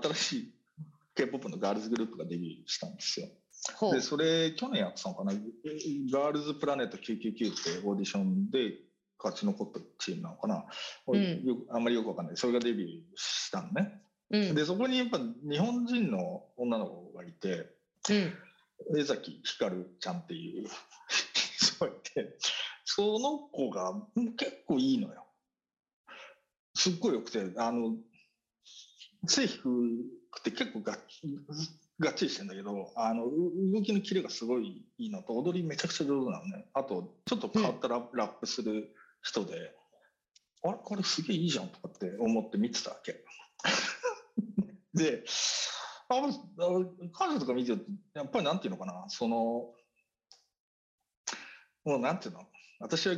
[0.00, 0.54] 新しい
[1.14, 3.28] K-POP のガールズグループがデビューしたんですよ。
[3.92, 5.32] でそれ去年やってたのかな？
[5.32, 8.74] ガールズプラネット999ってオーディションで
[9.18, 10.64] 勝ち残ったチームなのかな、
[11.06, 11.64] うん。
[11.70, 12.36] あんまりよくわかんない。
[12.36, 14.54] それがデビューしたのね、うん。
[14.56, 17.66] でそこにやっぱ日本人の女の子がいて
[18.10, 18.98] うん。
[18.98, 20.66] 江崎ひかるちゃんっていう
[21.60, 22.36] 人がいて
[22.84, 23.94] その子が
[24.36, 25.24] 結構いいのよ。
[26.74, 27.94] すっごいよくてあの
[29.26, 29.62] 背低
[30.30, 30.98] くて結構がっ
[31.98, 36.66] がっちりしてんだけどあの動きのキレがすごいいいのと踊りめちゃくちゃ上手なのね。
[36.74, 39.54] あとちょっと変わったラ,、ラップする人で
[40.64, 40.78] あれ？
[40.82, 43.24] これすげえいいじゃんとかって思って見てたわけ。
[44.94, 45.24] で
[46.08, 46.14] あ
[47.12, 49.04] 彼女とか見てるとやっぱりなんていうのかな？
[49.08, 49.36] その
[51.84, 52.48] もうなんていうの？
[52.80, 53.14] 私は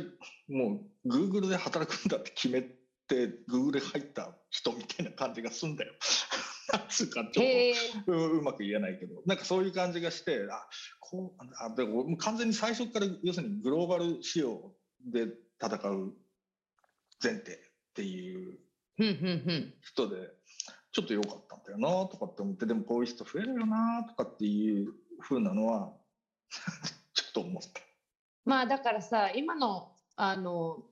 [0.47, 2.63] もう Google で働くんだって決め
[3.07, 5.93] て Google で入った人みたいな感じがすんだよ
[6.73, 8.03] なんつうかちょっ。
[8.05, 10.67] とううまく言えないけどなんかそういう感じがしてあ
[10.99, 15.27] こうあでも完全に最初から要するにグローバル仕様で
[15.61, 16.15] 戦う
[17.21, 17.57] 前提っ
[17.93, 18.59] ていう。
[18.97, 20.31] 人で
[20.93, 25.91] ちょっと良かったんだよなとかって思ってでもこういう人増えるよなとかっていう風なのは
[27.13, 27.81] ちょっと思った。
[28.45, 30.85] まあだからさ今のあの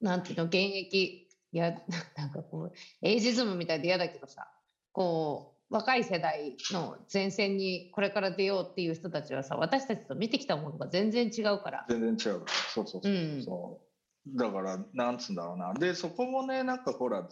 [0.00, 1.21] なんていうの現役
[1.52, 1.72] いや
[2.16, 2.72] なんかこう
[3.02, 4.48] エイジズムみたいで嫌だけどさ
[4.92, 11.86] こう若い世代の前線にこれから出ようっていう人たちはさ私たちと見てきたものが全然違うから。
[11.88, 12.44] 全然違う。
[12.74, 13.10] そうそうそう。
[13.10, 13.86] うんそう
[14.28, 15.74] だから、なんつうんだろうな。
[15.74, 17.28] で、そこもね、なんかほら、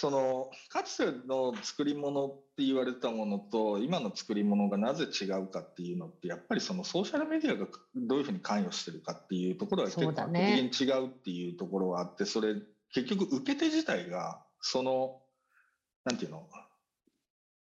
[0.00, 12.54] その、かつての作り物って言われたものと、今の作り物がなぜ違うかっていうのって、やっぱりそのソーシャルメディアがどういうふうに関与してるかっていうところは結構そうだ圧ね倒的に違うっていうところはあって、それ、
[12.94, 15.20] 結局受け手自体が、その、
[16.06, 16.48] なんていうの、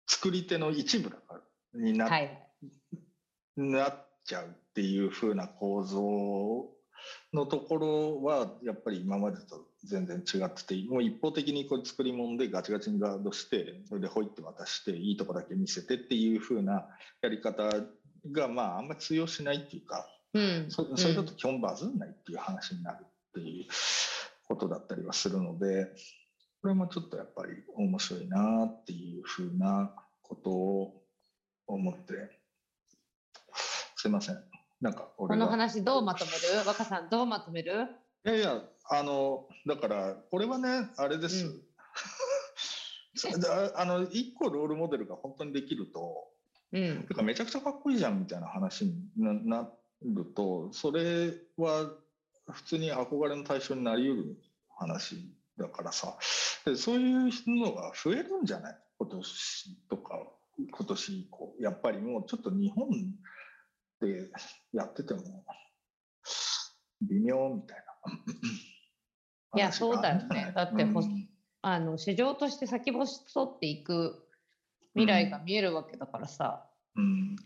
[0.07, 1.43] 作り手の一部だか
[1.75, 2.43] ら、になっはい。
[3.57, 6.71] なっちゃうっていう風な構造
[7.35, 16.87] のところはやっぱり今までと全然違っててもう一方的にこう作り物でガチガチにガードしてそれでホイって渡していいとこだけ見せてっていう風な
[17.23, 17.71] やり方
[18.33, 20.67] がまああんまり通用しないっていうかうん。
[20.71, 23.67] そそれだと基本バズんないっていう話になるっていう
[24.49, 25.89] ことだったりはするので
[26.63, 29.91] これもちょっとやっぱり面白いなっていう風な
[30.23, 31.03] ことを
[31.67, 32.43] 思って。
[33.97, 34.45] すいません。
[34.83, 36.67] なんかこの話どうまとめる？
[36.67, 37.87] 若さんどうまとめる？
[38.27, 41.63] いやいやあのだからこれはねあれです、うん。
[43.41, 46.29] だあの一個ロールモデルが本当にできると
[46.73, 47.07] うん。
[47.07, 49.33] てかめちゃくちゃかっこいいじゃんみたいな話にな
[49.63, 49.71] な
[50.03, 51.91] るとそれは
[52.51, 54.37] 普通に憧れの対象になりうる
[54.77, 56.19] 話だからさ。
[56.67, 58.79] でそういうのが増えるんじゃない？
[58.99, 60.19] 今年とか
[60.57, 61.57] 今年以降。
[61.61, 62.89] やっぱりもうちょっと日本
[64.01, 64.31] で
[64.73, 65.45] やってても
[67.03, 67.85] 微妙みたいな。
[69.57, 70.53] いやそうだよね。
[70.55, 71.29] だってほうん。
[71.63, 74.29] あの市場として先細っていく
[74.93, 77.37] 未来が見えるわけだからさ、うん。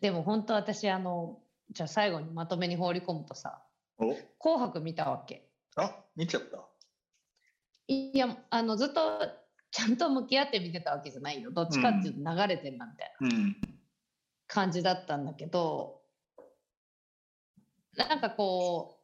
[0.00, 1.40] でも本当私あの
[1.70, 3.62] じゃあ最後にまとめに放り込むとさ
[3.98, 5.48] お「紅白」見たわけ。
[5.76, 6.58] あ見ちゃった？
[7.88, 9.20] いやあのずっと
[9.70, 11.50] ちゃんと向き合って見てたわけじゃないよ。
[11.50, 13.56] どっちかっていうと流れてんなみたいなうん。
[14.46, 16.02] 感じだったんだけど
[17.96, 19.03] なんかこう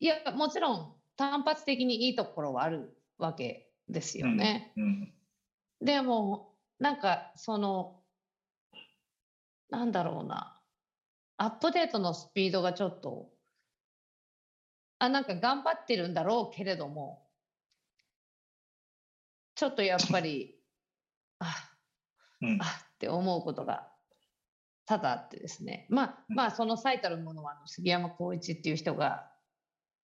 [0.00, 4.72] いやもちろん単発的にいいところはあるわけですよね。
[4.76, 5.12] うん
[5.82, 8.02] でもなんかその
[9.70, 10.60] なんだろうな。
[11.38, 13.30] アップデートのスピードがちょっと
[14.98, 17.26] あなんか頑張ってるんだろうけれども
[19.54, 20.58] ちょっとやっぱり
[21.38, 21.46] あ
[22.42, 22.58] うん。
[22.60, 23.88] あって思うことが
[24.84, 25.86] 多々あってですね。
[25.88, 29.29] まあまあその最たるものはあの杉山浩一っていう人が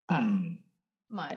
[0.09, 0.61] あうん
[1.09, 1.37] まあ、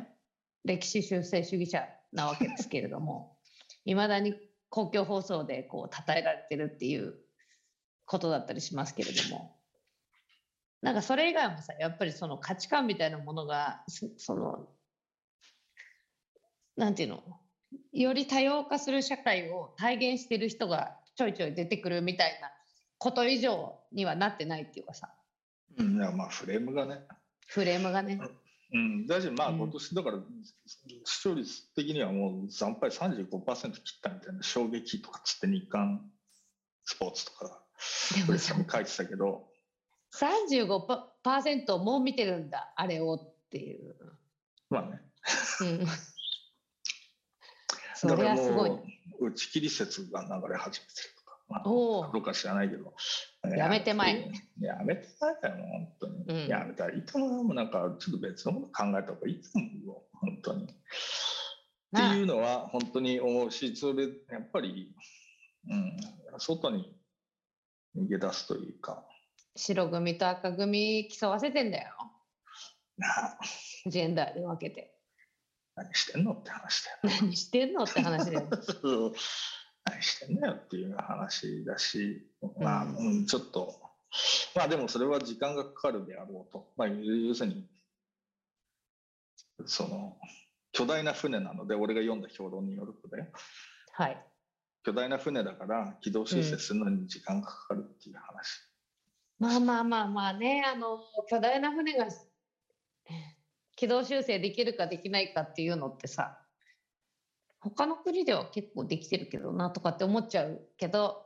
[0.63, 3.38] 歴史修正主義者なわけですけれども
[3.86, 4.36] いまだに
[4.70, 7.20] 公共放送でこう称えられてるっていう
[8.05, 9.59] ことだったりしますけれども
[10.82, 14.67] なんかそれ以外もさやっぱりその価値観みたいなものがそその
[16.76, 17.24] なんていうの
[17.91, 22.51] より多様化する社会を体現してる人がちょいちょい出てくるみたいな
[22.97, 25.13] こと以上にはなってないっていうかさ。
[25.78, 27.01] うん、いやまあフレームがね、
[27.47, 28.20] フレームがね。
[28.72, 29.57] うん、だしまあうん。
[29.57, 30.20] 今年だから
[31.05, 36.01] 視聴率的にはもう惨敗35%切ったみたいな衝撃とかつって日刊
[36.86, 37.63] スポーツとか。
[38.15, 39.47] でもさこれ書いてたけど。
[40.15, 43.95] 35%もう見てるんだあれをっていう。
[44.70, 45.01] まあね。
[45.61, 45.86] うん、
[47.95, 48.72] そだからりゃすごい
[49.20, 51.09] 打ち切り説が流れ始めてる
[51.49, 52.93] まあ、どうか知らないけど
[53.57, 60.67] やめてまいやめてまいだよ本当に、うんやめたらいいと思うもうなんかちょっと別のもの考えた方がいいと思うよ本当に
[61.97, 64.93] っていうのは本当に思うし、それやっぱり、
[65.67, 65.97] うん、
[66.37, 66.95] 外に
[67.97, 69.03] 逃げ出すというか、
[69.55, 71.89] 白組と赤組競わせてんだよ。
[72.97, 73.37] なあ
[73.87, 74.95] ジェンダーで分けて。
[75.75, 76.97] 何してんのって話だよ。
[77.21, 78.49] 何してんのって話だよ。
[79.89, 82.25] 何してんだよっていう話だし、
[82.59, 83.79] まあ、うんうん、ちょっと、
[84.55, 86.67] まあでもそれは時間がかかるであろうと。
[86.77, 87.67] まあ、要するに、
[89.65, 90.17] その、
[90.71, 93.31] 巨大な船なので、俺が読んだ評論によるとね、
[93.93, 94.25] はい。
[94.83, 98.61] 巨大な船だから軌道修正するのに時間がかかるっていう話。
[99.37, 102.07] まあまあまあまあね、あの、巨大な船が
[103.75, 106.38] 軌道修正できるかできないかっていうのってさ、
[107.62, 111.26] 他の国では結構できてるけどなとかって思っちゃうけど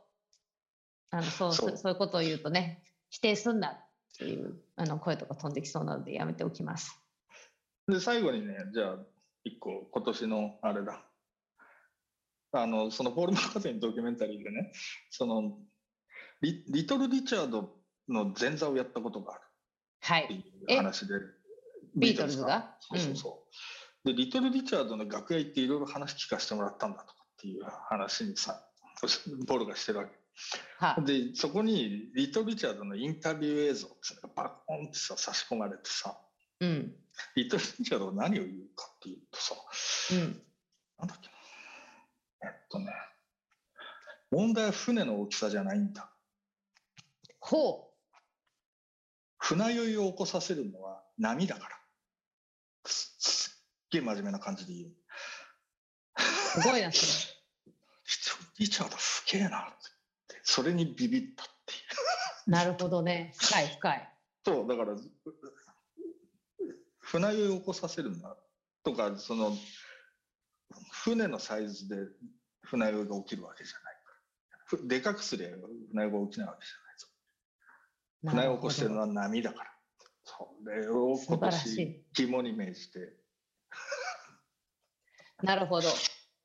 [1.10, 1.74] あのそうそそう。
[1.74, 3.76] うそういうことを言うとね否定すんなっ
[4.18, 6.98] ていうあの声とか飛んできそうなのでやめておきます。
[7.86, 8.96] で最後にねじゃあ
[9.44, 11.02] 一個今年のあれだ。
[12.52, 14.72] あのそのポール・マッカートニーのドキュメンタリーでね
[15.10, 15.58] その
[16.40, 17.76] リリトル・リチャード
[18.08, 19.40] の前座をやったことがある。
[19.42, 19.46] っ
[19.98, 20.44] てはい。
[20.70, 21.14] いう話で
[21.96, 22.76] ビートルズが？
[22.80, 23.32] そうそうそう、
[24.04, 28.62] でリトル・リチャードの楽屋行っていろいろ話聞かせてもらったんだとかっていう話にさ
[29.46, 30.12] ポールがしてるわけ。
[30.78, 36.18] はでそこにリトル・リチャードのインタビュー映像がバコンってさ差し込まれてさ
[36.60, 36.96] うん。
[37.36, 39.54] リトル・リチャードが何を言うかっていうとさ
[40.12, 40.42] うん。
[40.98, 41.28] なんだっけ
[42.46, 42.50] な。
[42.50, 42.92] えっとね
[44.30, 46.10] 問題は船の大きさじゃないんだ。
[47.40, 47.94] ほ
[49.38, 51.83] 船酔いを起こさせるのは波だから
[53.94, 54.88] げえ真面目な感じで言う。
[54.88, 54.92] う
[56.20, 57.12] すごいなそれ。
[58.58, 59.62] リチャードすげえなっ
[60.28, 60.40] て。
[60.42, 61.76] それにビビったってい
[62.46, 62.50] う。
[62.50, 63.32] なるほどね。
[63.36, 64.10] 深い深い。
[64.44, 65.00] そうだからう
[67.00, 68.36] 船酔いを起こさせるんだ
[68.84, 69.56] とかその
[70.90, 71.96] 船のサイズで
[72.62, 74.10] 船酔いが起きるわけじゃないか
[74.76, 74.78] ら。
[74.82, 75.48] ふでかくすりゃ
[75.90, 77.08] 船酔いが起きないわけじゃないぞ。
[78.30, 79.70] 船酔いを起こしてるのは波だから。
[80.26, 83.23] それを素今年肝に銘じて
[85.44, 85.88] なるほど。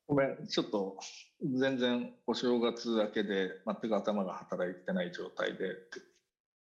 [0.08, 0.98] ごめんちょっと
[1.42, 5.66] 全然お正月明けで全く頭が働いてない状態でて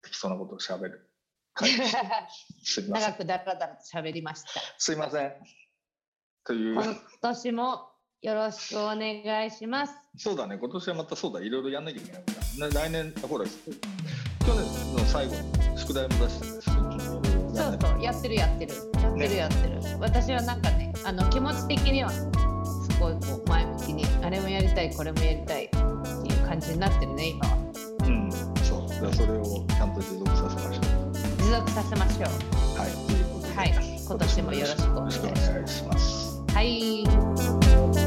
[0.02, 1.08] 適当なことをしゃべる
[2.62, 4.48] すません長くだらだらと喋りました。
[4.78, 5.32] すいません。
[6.44, 7.90] という、今年も
[8.22, 9.94] よろしくお願いします。
[10.16, 18.89] そうだね、今年はまたそうだ、いろいろやんなきゃいけないから、ね、来年、ほら、去年の最後に宿題も出してですそうそう、やってるやってる。
[19.20, 19.98] やってるやってる。
[20.00, 22.26] 私はなんかね、あの気持ち的にはす
[22.98, 27.56] ごいこう前向きに、あれもやりたい、これもやりたいっていう感じになってるね、今は。
[28.04, 31.12] うん、そう、だからそれをちゃんと持続させましょう。
[31.12, 32.78] 持続させましょう。
[32.78, 35.26] はい、ということで、はい、今年もよろしくお願いします。
[35.26, 36.42] よろしくお願いします。
[36.54, 37.99] はい。